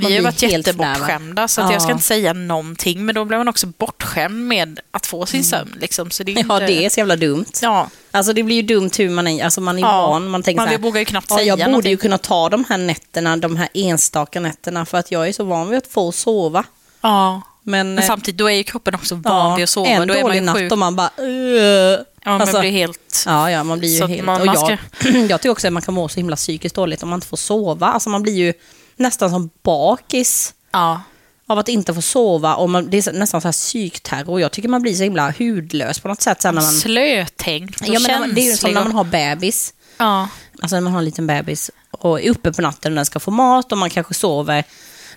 [0.04, 1.92] Och vi Man har ju blir varit jättebortskämda så att jag ska Ja.
[1.92, 3.06] inte säga någonting.
[3.06, 5.74] Men då blev man också bortskämd med att få sin sömn.
[5.80, 6.10] Liksom.
[6.10, 6.66] Så det är Ja, inte...
[6.66, 7.44] det är så jävla dumt.
[7.62, 10.28] Ja, Alltså det blir ju dumt hur man är, alltså man är Ja, van.
[10.28, 12.48] Man tänker man här, vågar ju knappt ja, säga Jag borde någonting." ju kunna ta
[12.48, 15.86] de här nätterna, de här enstaka nätterna, för att jag är så van vid att
[15.86, 16.64] få sova.
[17.00, 17.42] ja.
[17.62, 19.88] Men, Men eh, samtidigt, då är ju kroppen också van vid att sova.
[19.88, 20.72] en då är man dålig ju natt sjuk.
[20.72, 21.10] och man bara...
[21.20, 23.22] Uh, Ja, man alltså, blir helt...
[23.26, 24.24] Ja, ja, man blir ju helt...
[24.24, 24.78] man- och man jag,
[25.30, 27.36] jag tycker också att man kan må så himla psykiskt dåligt om man inte får
[27.36, 27.86] sova.
[27.86, 28.52] Alltså man blir ju
[28.98, 31.00] nästan som bakis Ja.
[31.46, 32.54] av att inte få sova.
[32.54, 34.40] Och man, det är nästan så här psykterror.
[34.40, 36.42] Jag tycker man blir så himla hudlös på något sätt.
[36.42, 39.74] Sen när man, Slötänkt och ja, men det är ju som när man har bebis.
[39.98, 40.28] Ja.
[40.62, 43.20] Alltså när man har en liten bebis och är uppe på natten och den ska
[43.20, 44.64] få mat och man kanske sover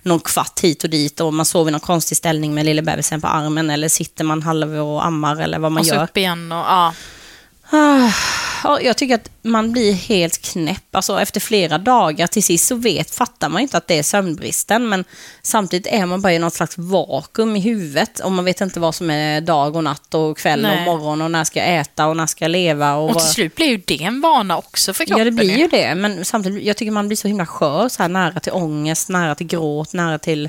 [0.02, 3.20] någon kvart hit och dit och man sover i någon konstig ställning med lilla bebisen
[3.20, 6.04] på armen eller sitter man halv och ammar eller vad man Och så gör.
[6.04, 6.58] upp igen och...
[6.58, 6.94] Ja.
[7.74, 8.12] Ah,
[8.64, 10.96] ja, jag tycker att man blir helt knäpp.
[10.96, 14.88] Alltså efter flera dagar till sist så vet, fattar man inte att det är sömnbristen.
[14.88, 15.04] Men
[15.42, 18.20] samtidigt är man bara i något slags vakuum i huvudet.
[18.20, 20.78] Och man vet inte vad som är dag och natt och kväll Nej.
[20.78, 22.94] och morgon och när ska jag äta och när ska jag leva.
[22.94, 25.18] Och, Och till slut blir ju det en vana också för kroppen.
[25.18, 25.94] Ja, det blir ju det.
[25.94, 29.34] Men samtidigt, jag tycker man blir så himla skör, så här nära till ångest, nära
[29.34, 30.48] till gråt, nära till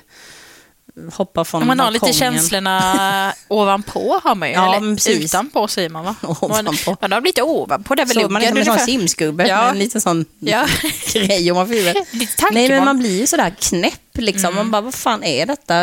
[1.13, 2.33] hoppa från Om man har lite balkongen.
[2.33, 4.53] känslorna ovanpå har man ju.
[4.55, 5.25] Ja, eller precis.
[5.25, 6.15] utanpå säger man va?
[6.41, 6.97] Ovanpå.
[7.01, 9.61] Man har lite ovanpå, det är väl Så man är som en sån simskubbe Ja.
[9.61, 10.65] med en liten sån Ja.
[11.13, 12.13] grej om man får huvudet.
[12.13, 12.45] Lite.
[12.51, 14.45] Nej, men man blir ju sådär knäpp liksom.
[14.45, 14.55] Mm.
[14.55, 15.73] Man bara, vad fan är detta?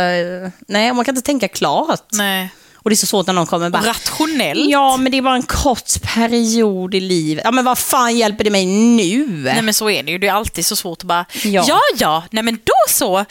[0.69, 2.07] Nej, man kan inte tänka klart.
[2.13, 2.49] Nej.
[2.83, 4.71] Och det är så svårt när någon kommer bara, Rationellt.
[4.71, 7.43] ja men det är bara en kort period i livet.
[7.45, 9.27] Ja men vad fan hjälper det mig nu?
[9.27, 11.65] Nej men så är det ju, det är alltid så svårt att bara, Ja.
[11.69, 13.25] ja ja, nej men då så, hej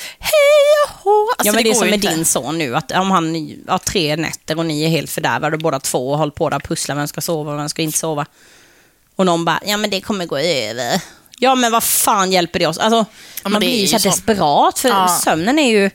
[1.03, 1.11] och.
[1.37, 3.77] Alltså, ja men det, är går som med din son nu, att om han har
[3.77, 6.95] tre nätter och ni är helt fördärvade båda två och håller på där och pusslar,
[6.95, 8.25] vem ska sova och vem ska inte sova.
[9.15, 11.01] Och någon bara, ja men det kommer gå över.
[11.39, 12.77] Ja men vad fan hjälper det oss?
[12.77, 13.05] Alltså,
[13.43, 13.97] men man det blir är ju så.
[14.09, 15.19] desperat för Ja.
[15.23, 15.89] sömnen är ju,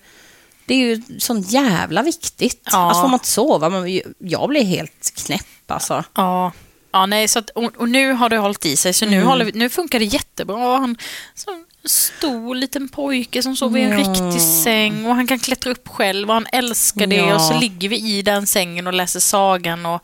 [0.66, 2.68] det är ju sånt jävla viktigt.
[2.72, 2.78] Ja.
[2.78, 6.04] Alltså får man inte sova, man, jag blir helt knäpp alltså.
[6.14, 6.52] Ja.
[6.92, 9.18] Ja, nej, så att, och, och nu har det hållit i sig, så Mm.
[9.18, 10.76] nu, håller vi, nu funkar det jättebra.
[10.78, 10.96] Han
[11.34, 13.98] som stor liten pojke som sover i en Ja.
[13.98, 17.34] riktig säng och han kan klättra upp själv och han älskar det Ja.
[17.34, 20.02] och så ligger vi i den sängen och läser sagan och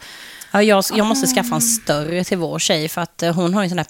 [0.53, 3.63] Ja, jag, jag måste skaffa en större till vår tjej för att eh, hon har
[3.63, 3.87] en sån där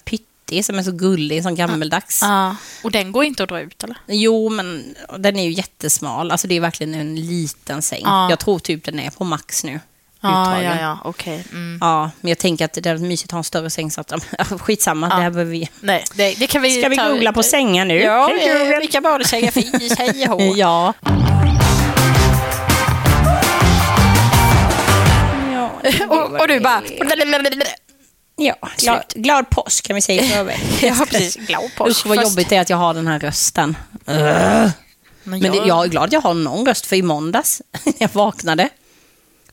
[0.51, 2.19] pyttig som är så gullig, sån gammeldags.
[2.21, 2.55] Ja.
[2.83, 3.97] Och den går inte att dra ut eller?
[4.07, 6.31] Jo, men den är ju jättesmal.
[6.31, 8.01] Alltså det är verkligen en liten säng.
[8.03, 8.29] Ja.
[8.29, 9.79] Jag tror typ den är på max nu.
[10.23, 11.43] Ja, ja, ja, okej.
[11.51, 11.77] Mm.
[11.81, 14.13] Ja, men jag tänker att det är mysigt att ha en större säng så att,
[14.61, 15.15] skitsamma, Ja.
[15.15, 15.69] det här behöver vi...
[15.79, 17.99] Nej, det, det kan vi Ska vi googla på sängar nu?
[18.01, 18.79] Ja, Hej, vi, Google.
[18.79, 20.55] vi kan bara säga fis, hej och hå.
[20.57, 20.93] Ja
[26.09, 26.81] och, och du bara...
[28.43, 30.59] Ja, glad, glad påsk kan vi säga i förväg.
[30.81, 31.35] Ja, precis.
[31.35, 32.29] Glad påsk Usch vad först.
[32.29, 33.77] jobbigt det är att jag har den här rösten.
[34.05, 34.71] Men,
[35.23, 38.09] Men det, jag är glad att jag har någon röst, för i måndags när jag
[38.13, 38.69] vaknade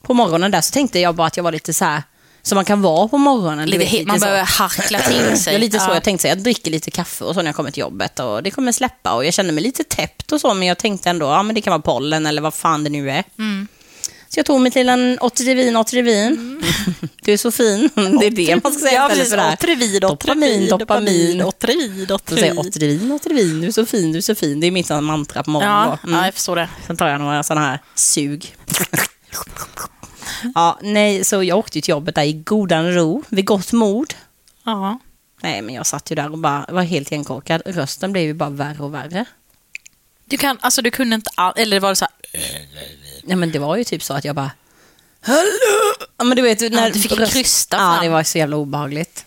[0.01, 2.03] på morgonen där så tänkte jag bara att jag var lite så här
[2.41, 3.69] som man kan vara på morgonen.
[3.69, 4.25] lite, vet, he- man så.
[4.25, 5.55] behöver harkla till sig.
[5.55, 5.93] Är lite så Ja.
[5.93, 8.43] jag tänkte, så jag dricker lite kaffe och så när jag kommer till jobbet och
[8.43, 11.25] det kommer släppa och jag känner mig lite täppt och så men jag tänkte ändå,
[11.25, 13.23] ja men det kan vara pollen eller vad fan det nu är.
[13.37, 13.67] Mm.
[14.29, 16.61] Så jag tog mig till en Otrivin, Otrivin.
[17.21, 19.53] Du är så fin, det är det man ska säga Ja, istället för det här.
[19.53, 21.15] Otrivin, Dopamin, dopamin.
[21.15, 22.11] Säger jag otrivin.
[22.59, 24.59] Otrivin, Otrivin, du är så fin, du är så fin.
[24.59, 25.97] Det är mitt mantra på morgonen Ja.
[26.03, 26.19] Mm.
[26.19, 26.69] ja, jag förstår det.
[26.87, 28.55] Sen tar jag några sådana här sug.
[30.55, 34.13] ja, nej, så jag åkte till jobbet där i godan ro, vid gott mod.
[34.63, 34.99] Ja.
[35.41, 37.61] Nej, men jag satt ju där och bara var helt igenkorkad.
[37.65, 39.25] Rösten blev ju bara värre och värre.
[40.25, 42.39] Du, kan, alltså, du kunde inte all, eller var det så här,
[43.23, 44.51] Nej, men det var ju typ så att jag bara...
[45.21, 45.93] Hallå!
[46.17, 48.03] Ja, men du vet, när du fick krysta Ja, fram.
[48.03, 49.25] det var så jävla obehagligt.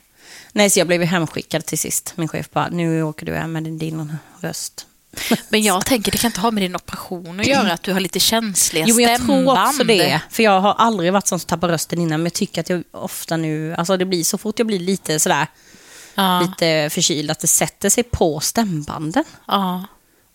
[0.52, 2.12] Nej, så jag blev hemskickad till sist.
[2.16, 4.86] Min chef bara, nu åker du hem med din, röst.
[5.48, 8.00] Men jag tänker, det kan inte ha med din operation att göra, att du har
[8.00, 9.44] lite känsliga Jo, men jag stämband.
[9.46, 10.20] tror också det.
[10.30, 12.82] För jag har aldrig varit sån som tappar rösten innan, men jag tycker att jag
[12.90, 15.46] ofta nu, alltså det blir så fort jag blir lite sådär,
[16.14, 19.24] Ja, lite förkyld, att det sätter sig på stämbanden.
[19.46, 19.84] ja.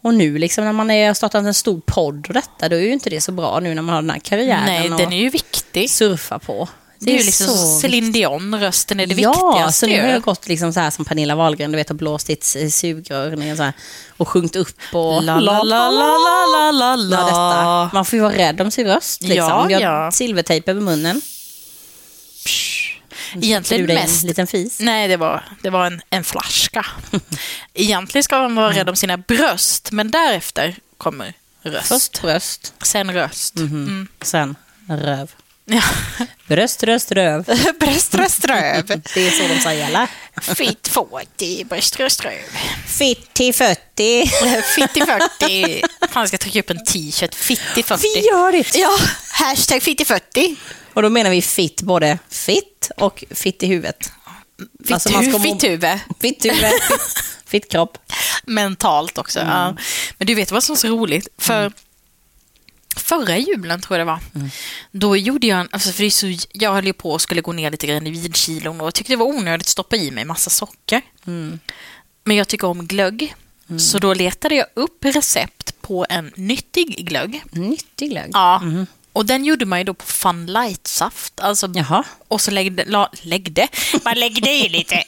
[0.01, 2.93] Och nu liksom när man har startat en stor podd och detta, då är ju
[2.93, 5.29] inte det så bra nu när man har den här karriären Nej, den är ju
[5.29, 5.89] viktig.
[5.89, 6.67] surfa på.
[6.99, 9.79] Det är ju liksom så Celine Dion, rösten är det ja, viktigaste.
[9.79, 12.29] så nu har jag gått liksom så här som Pernilla Wahlgren, du vet, och blåst
[12.29, 13.73] i ett eh, sugrör så här,
[14.17, 15.23] och sjungit upp och...
[15.23, 17.89] La, la, la, la, la, la, Ja, detta.
[17.93, 19.21] Man får ju vara rädd om sin röst.
[19.21, 19.47] Liksom.
[19.47, 20.11] Ja, jag ja.
[20.11, 21.21] silvertejp över munnen.
[23.35, 24.23] Egentligen du mest...
[24.23, 24.79] en liten fis?
[24.79, 26.85] Nej, det var, det var en, en flaska.
[27.73, 31.87] Egentligen ska man vara rädd om sina bröst, men därefter kommer röst.
[31.87, 33.57] Först bröst, Sen röst.
[33.57, 34.07] Mm.
[34.21, 34.55] sen
[34.89, 35.31] röv.
[35.69, 35.81] Ja.
[36.47, 37.43] Bröst, röst, röv.
[37.79, 38.85] bröst, röst, röv.
[39.13, 40.07] Det är så de säger, eller?
[40.55, 42.33] Fitt 40, bröst, röst, röv.
[42.87, 44.25] Fitti 40.
[44.75, 45.81] Fitti 40.
[46.09, 47.35] Fan, jag ska trycka upp en t-shirt.
[47.35, 48.01] Fitti 40.
[48.15, 48.75] Vi gör det!
[48.75, 48.97] Ja,
[49.31, 50.55] hashtag fitti 40.
[50.93, 54.11] Och då menar vi fitt, både fitt och fitt i huvudet.
[54.83, 55.99] Fitt, Alltså, man ska må- fitt huvud.
[56.21, 56.71] Fitt huvud,
[57.47, 57.97] fitt kropp.
[58.45, 59.39] Mentalt också.
[59.39, 59.51] Mm.
[59.51, 59.75] Ja.
[60.17, 61.27] Men du vet vad som är så roligt?
[61.37, 61.71] För
[62.97, 64.19] förra julen tror jag det var.
[64.35, 64.49] Mm.
[64.91, 67.51] Då gjorde jag en, alltså för det så, jag höll ju på och skulle gå
[67.53, 70.49] ner lite grann i vidkilon och tyckte det var onödigt att stoppa i mig massa
[70.49, 71.01] socker.
[71.27, 71.59] Mm.
[72.23, 73.35] Men jag tycker om glögg.
[73.79, 77.43] Så då letade jag upp recept på en nyttig glögg.
[77.51, 78.29] Nyttig glögg.
[78.33, 78.61] Ja.
[79.13, 81.39] Och den gjorde man ju då på Fun Light-saft.
[81.39, 82.03] Alltså, Jaha.
[82.27, 83.67] och så läggde, la, läggde,
[84.05, 85.03] man läggde i lite,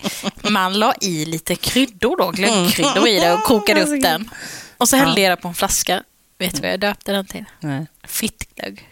[0.49, 4.29] man la i lite kryddor då, glöggkryddor i det och kokade upp den.
[4.77, 6.03] Och så hällde jag det på en flaska.
[6.39, 7.45] Vet du vad jag döpte den till?
[7.59, 7.85] Nej.
[8.03, 8.89] Fittglögg.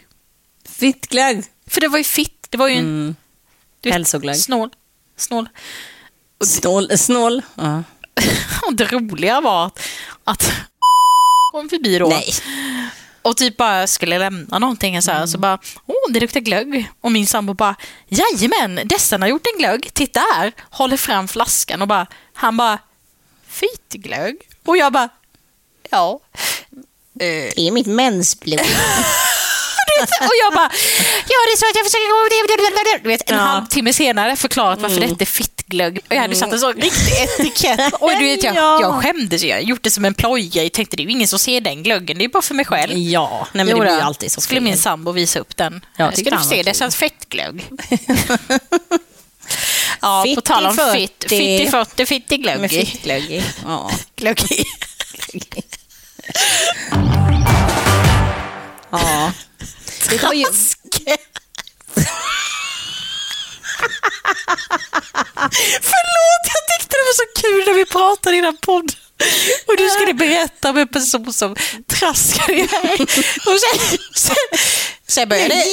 [0.69, 1.43] Fittglögg.
[1.67, 3.15] För det var ju fitt, det var ju en Mm.
[3.81, 4.35] du vet, Hälsoglögg.
[4.37, 4.69] snål.
[5.17, 5.49] snål.
[6.45, 6.97] Snål.
[6.97, 7.41] Snål.
[7.55, 7.83] Ja.
[8.67, 9.79] Och det roliga var att,
[10.23, 10.51] att
[11.51, 12.07] kom förbi då.
[12.07, 12.29] Nej.
[13.21, 15.27] Och typ bara skulle lämna någonting så här, Mm.
[15.27, 16.91] så bara, åh det luktar glögg.
[17.01, 17.75] Och min sambo bara,
[18.07, 20.51] jajamän, Dessan har gjort en glögg, titta här.
[20.69, 22.79] Håller fram flaskan och bara, han bara,
[23.47, 24.35] fitglögg.
[24.65, 25.09] Och jag bara,
[25.89, 26.19] ja.
[27.19, 28.59] Det är mitt mensblod.
[30.21, 30.71] och jag bara,
[31.27, 33.03] ja det är så att jag försöker.
[33.03, 33.41] Du vet, en Ja.
[33.43, 35.97] halvtimme senare förklarat varför detta är fittglögg.
[36.09, 37.93] Och jag hade satt en sån riktig etikett.
[37.99, 38.79] Och du vet, jag, Ja.
[38.81, 39.47] jag skämdes ju.
[39.47, 40.63] Jag gjort det som en ploja.
[40.63, 42.65] Jag tänkte det är ju ingen som ser den glöggen, det är bara för mig
[42.65, 42.97] själv.
[42.97, 45.85] Ja, nej men det blir alltid så Skulle min sambo visa upp den.
[45.97, 47.65] Ja, Ska du få se, det känns fettglögg.
[50.01, 51.69] ja, på Fitti tal om fitt, fitti
[52.41, 52.69] Med glögg.
[52.69, 53.43] fittglögg i.
[53.65, 53.91] Ja.
[54.15, 54.39] Glögg.
[58.91, 59.31] Ja.
[60.09, 60.45] Det var ju...
[65.81, 68.95] Förlåt, jag tyckte det var så kul när vi pratade i den podden.
[69.67, 71.55] Och du skulle berätta om en person som
[71.87, 73.01] traskade iväg.
[73.45, 74.35] Och sen, sen,
[75.07, 75.63] sen började det...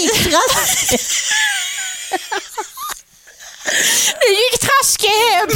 [4.21, 5.49] Nu gick Traske hem.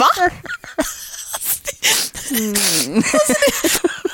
[0.00, 0.30] Va?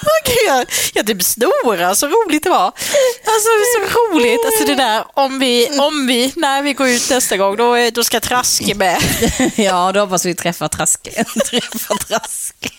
[0.03, 2.67] Åh, gud, jag, jag typ snorar, så roligt det var.
[2.67, 4.41] Alltså det så roligt.
[4.47, 8.05] Alltså det där, om vi, om vi, när vi går ut nästa gång, då, då
[8.05, 9.03] ska Traske med.
[9.57, 11.25] Ja, då hoppas vi träffa Traske.
[11.51, 12.71] Träffa Traske.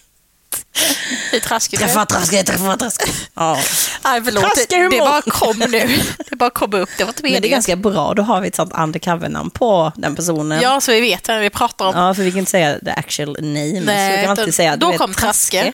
[1.32, 1.78] Det.
[1.78, 3.06] Träffa Traske, träffa Traske.
[3.36, 3.60] Ja.
[4.04, 4.44] Nej, förlåt.
[4.44, 6.00] Traske Det, det bara kom nu.
[6.42, 6.90] Bara kom upp.
[6.98, 9.92] Det var inte Men det är ganska bra, då har vi ett sånt undercover-namn på
[9.96, 10.62] den personen.
[10.62, 11.96] Ja, så vi vet vad vi pratar om.
[11.96, 13.80] Ja, för vi kan inte säga the actual name.
[13.80, 15.74] så vi kan alltid säga, då vet, kom Traske.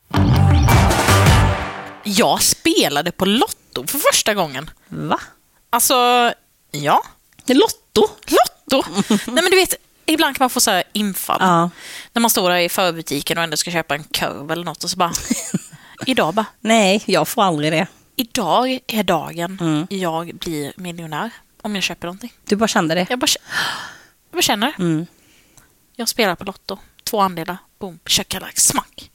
[2.04, 4.70] Jag spelade på Lotto för första gången.
[4.88, 5.20] Va?
[5.70, 5.94] Alltså,
[6.72, 7.04] ja.
[7.46, 8.08] Lotto?
[8.28, 8.90] Lotto!
[9.10, 11.38] Nej men du vet, ibland kan man få så här infall.
[11.42, 11.70] Ja.
[12.14, 14.90] När man står där i förbutiken och ändå ska köpa en korv eller något och
[14.90, 15.12] så bara...
[16.06, 17.88] idag bara, Nej, jag får aldrig det.
[18.18, 19.88] Idag är dagen Mm.
[19.90, 21.30] jag blir miljonär.
[21.62, 22.34] Om jag köper någonting.
[22.46, 23.06] Du bara kände det?
[23.10, 23.42] Jag bara, jag
[24.32, 24.74] bara känner.
[24.80, 25.06] Mm.
[25.96, 26.80] Jag spelar på Lotto.
[27.04, 27.58] Två andelar.
[27.80, 28.00] Boom.
[28.06, 28.60] Tjackalak.
[28.60, 29.12] Smack.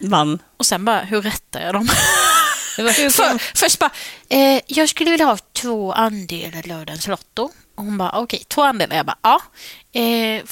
[0.00, 0.38] Vann.
[0.56, 1.88] Och sen bara, hur rättar jag dem?
[2.76, 3.90] Det För, först bara,
[4.28, 7.50] eh, jag skulle vilja ha två andelar lördagens Lotto.
[7.74, 8.96] Och hon bara, okej, två andelar.
[8.96, 9.42] Jag bara, ja.
[10.00, 10.42] Eh,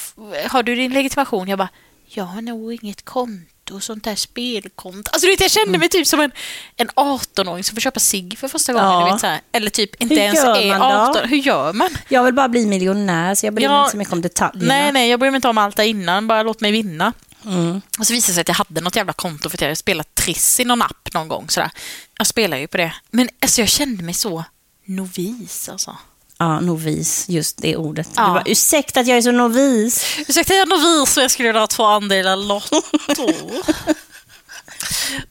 [0.51, 1.49] har du din legitimation?
[1.49, 1.69] Jag bara,
[2.07, 5.11] jag har nog inget konto, sånt där spelkonto.
[5.13, 6.31] Alltså du vet, jag kände mig typ som en,
[6.77, 8.89] en 18-åring som får köpa cigg för första gången.
[8.89, 9.05] Ja.
[9.07, 9.41] Du vet, så här.
[9.53, 11.11] Eller typ inte Hur ens är man då?
[11.11, 11.29] 18.
[11.29, 11.91] Hur gör man?
[12.09, 14.75] Jag vill bara bli miljonär, så jag bryr mig Ja, inte så mycket om detaljerna.
[14.75, 16.27] Nej, nej, jag bryr mig inte om allt där innan.
[16.27, 17.13] Bara låt mig vinna.
[17.45, 17.81] Mm.
[17.99, 19.77] Och så visade det sig att jag hade något jävla konto för att jag hade
[19.77, 21.51] spelat Triss i någon app någon gång.
[21.51, 21.71] Sådär.
[22.19, 22.95] Jag spelar ju på det.
[23.11, 24.45] Men alltså, jag kände mig så
[24.85, 25.97] novis alltså.
[26.41, 28.09] Ja, novis, just det ordet.
[28.17, 28.27] Ja.
[28.27, 30.19] Du bara, ursäkta att jag är så novis.
[30.29, 32.83] Ursäkta, jag är novis och jag skulle vilja ha två andelar Lotto.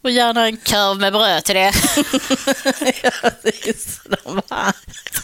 [0.01, 1.71] och gärna en korv med bröd till det.
[4.23, 4.73] De bara,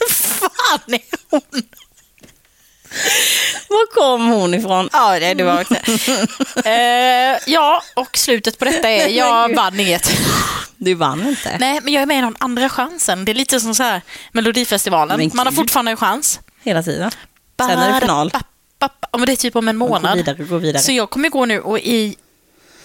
[0.09, 1.41] fan är hon?
[3.69, 4.89] Var kom hon ifrån?
[4.93, 5.59] Ja, det, det var
[6.67, 10.11] eh, Ja, och slutet på detta är jag vann inget.
[10.85, 11.57] Du vann inte.
[11.59, 13.25] Nej, men jag är med i någon andra chansen.
[13.25, 15.31] Det är lite som så här Melodifestivalen.
[15.33, 16.39] Man har fortfarande en chans.
[16.63, 17.11] Hela tiden.
[17.59, 18.31] Sen är det final.
[18.79, 20.17] Ja, men det är typ om en Gå månad.
[20.17, 20.81] vidare, gå vidare.
[20.83, 22.15] Så jag kommer gå nu och i,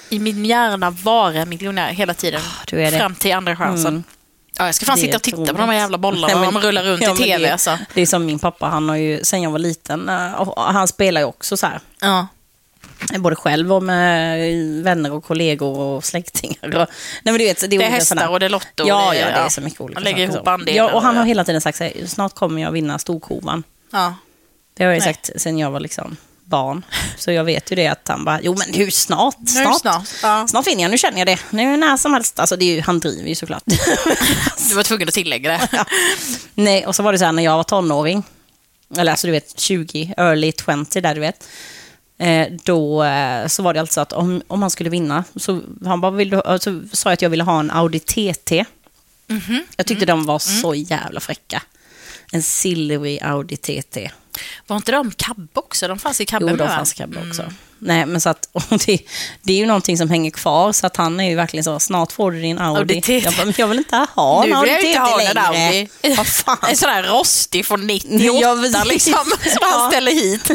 [0.09, 2.41] i min hjärna vara miljonär hela tiden.
[2.71, 2.91] det.
[2.99, 3.87] Fram till andra chansen.
[3.87, 4.05] Mm.
[4.59, 5.61] Ja, jag ska fan Det sitta och titta på otroligt.
[5.61, 7.39] de här jävla bollarna men- de rullar runt Ja, i tv.
[7.47, 7.79] Det, Alltså.
[7.95, 11.21] det är som min pappa, han har ju, sen jag var liten, eh, han spelar
[11.21, 11.81] ju också så här.
[12.01, 12.27] Ja.
[13.19, 14.39] Både själv och med
[14.85, 16.77] vänner och kollegor och släktingar.
[16.77, 16.89] Och,
[17.23, 18.67] nej, men du vet, det är, Det är hästar sådana- och det är Lotto.
[18.77, 20.77] Ja, ja, det, är så mycket olika Man lägger ihop andelar.
[20.77, 23.63] Ja, och han har hela tiden sagt så här, snart kommer jag vinna storkovan.
[23.93, 24.15] Ja.
[24.75, 26.85] Det har jag ju sagt sen jag var liksom barn.
[27.19, 29.37] Så jag vet ju det att han bara, jo men hur snart?
[29.39, 30.09] Nu Snart, snart.
[30.23, 30.47] Ja.
[30.49, 31.39] snart vinner jag, nu känner jag det.
[31.51, 32.39] Nu när som helst.
[32.41, 33.63] Alltså det är ju, han driver ju såklart.
[34.69, 35.69] Du var tvungen att tillägga det.
[35.73, 35.85] Ja.
[36.55, 38.23] Nej, och så var det så här när jag var tonåring,
[38.99, 40.53] eller alltså du vet 20, early
[40.93, 41.49] 20 där du vet.
[42.21, 46.01] Eh, då eh, så var det alltså att om, om han skulle vinna så, han
[46.01, 48.65] bara, vill du, så sa jag att jag ville ha en Audi TT.
[49.27, 49.65] Mhm.
[49.77, 50.61] Jag tyckte de var Mm.
[50.63, 51.63] så jävla fräcka.
[52.33, 54.11] En silvery Audi TT.
[54.67, 55.89] Var inte de cab också?
[55.89, 57.43] De fanns i cabben Jo, de fanns cab också.
[57.83, 58.49] Nej, men så att,
[58.87, 58.99] det,
[59.43, 62.13] det är ju någonting som hänger kvar, så att han är ju verkligen så, snart
[62.13, 62.95] får du din Audi.
[62.95, 63.21] Audi.
[63.25, 65.41] Jag, bara, jag vill inte ha en Nu Audi TT längre.
[65.41, 65.89] Audi.
[66.17, 66.59] Vad fan.
[66.69, 68.85] En sån här rostig från 98 Ja, precis.
[68.87, 69.13] liksom.
[69.51, 70.51] Som han ställer hit.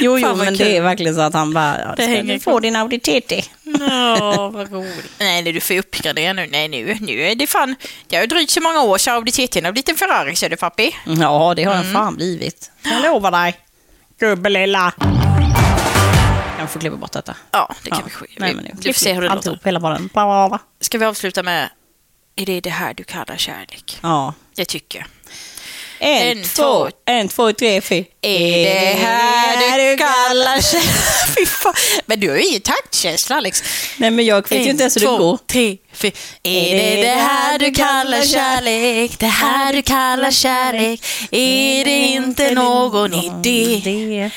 [0.00, 0.58] Jo, jo men kul.
[0.58, 3.44] det är verkligen så att han bara, ja, Det ska du få din Audi TT.
[3.80, 5.04] Ja, vad roligt.
[5.18, 6.46] Nej, nej, du får uppgradera nu.
[6.50, 7.74] Nej, nu, nu är det fan...
[8.08, 10.50] Det har ju drygt så många år så Audi TT har blivit en Ferrari, ser
[10.50, 10.96] du pappi.
[11.20, 11.84] Ja, det har Mm.
[11.84, 12.70] den fan blivit.
[13.02, 13.56] Jag lovar dig.
[14.18, 14.92] Gubbelilla.
[16.58, 17.36] Jag får klippa bort detta.
[17.50, 18.04] Ja, det kan Ja.
[18.04, 18.34] vi skicka.
[18.38, 19.64] Nej, Vi, men du får se hur det Alltihop, låter.
[19.64, 19.80] hela.
[19.80, 20.58] Bla, bla, bla.
[20.80, 21.70] Ska vi avsluta med...
[22.36, 23.98] Är det det här du kallar kärlek?
[24.02, 24.34] Ja.
[24.54, 25.06] Det tycker jag.
[26.04, 26.88] En, En, två, två.
[27.06, 28.04] en, två, tre, fyra.
[28.22, 31.76] Är det här du kallar kärlek?
[32.06, 33.62] Men du har ju ingen taktkänsla Alex.
[33.96, 35.38] Nej, men jag vet ju inte ens hur det två, går.
[35.46, 36.12] tre, fyra.
[36.42, 39.18] Är det det här du kallar kärlek?
[39.18, 41.04] Det här du kallar kärlek?
[41.30, 44.30] Är det inte någon idé?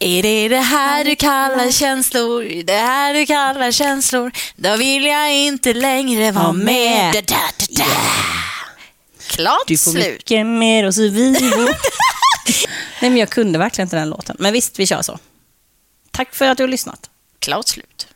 [0.00, 2.62] Är det det här du kallar känslor?
[2.64, 4.32] Det här du kallar känslor?
[4.56, 7.12] Då vill jag inte längre vara med.
[7.14, 7.36] da, da,
[7.68, 7.84] da.
[9.28, 10.06] Klart Du får slut.
[10.18, 11.56] mycket mer och så vivo.
[13.00, 14.36] Nej, men jag kunde verkligen inte den låten.
[14.38, 15.18] Men visst, vi kör så.
[16.10, 17.10] Tack för att du har lyssnat.
[17.38, 18.06] Klart slut.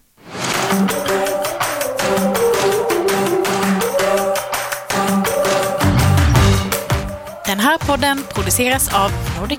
[7.47, 9.59] Den här podden produceras av Nordic.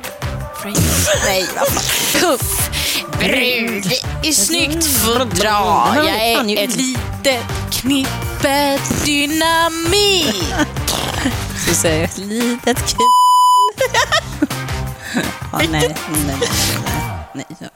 [1.26, 1.46] Nej.
[2.14, 2.70] Puff.
[3.20, 3.92] Brud
[4.24, 5.96] i snyggt fodral.
[5.98, 10.36] Jag är ett litet knippe dynamit.
[11.74, 12.78] Så säger ett litet
[15.52, 15.96] ja, nej, nej,
[16.26, 16.38] nej,
[17.34, 17.70] nej, nej.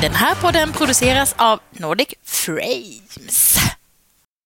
[0.00, 3.58] Den här podden produceras av Nordic Frames.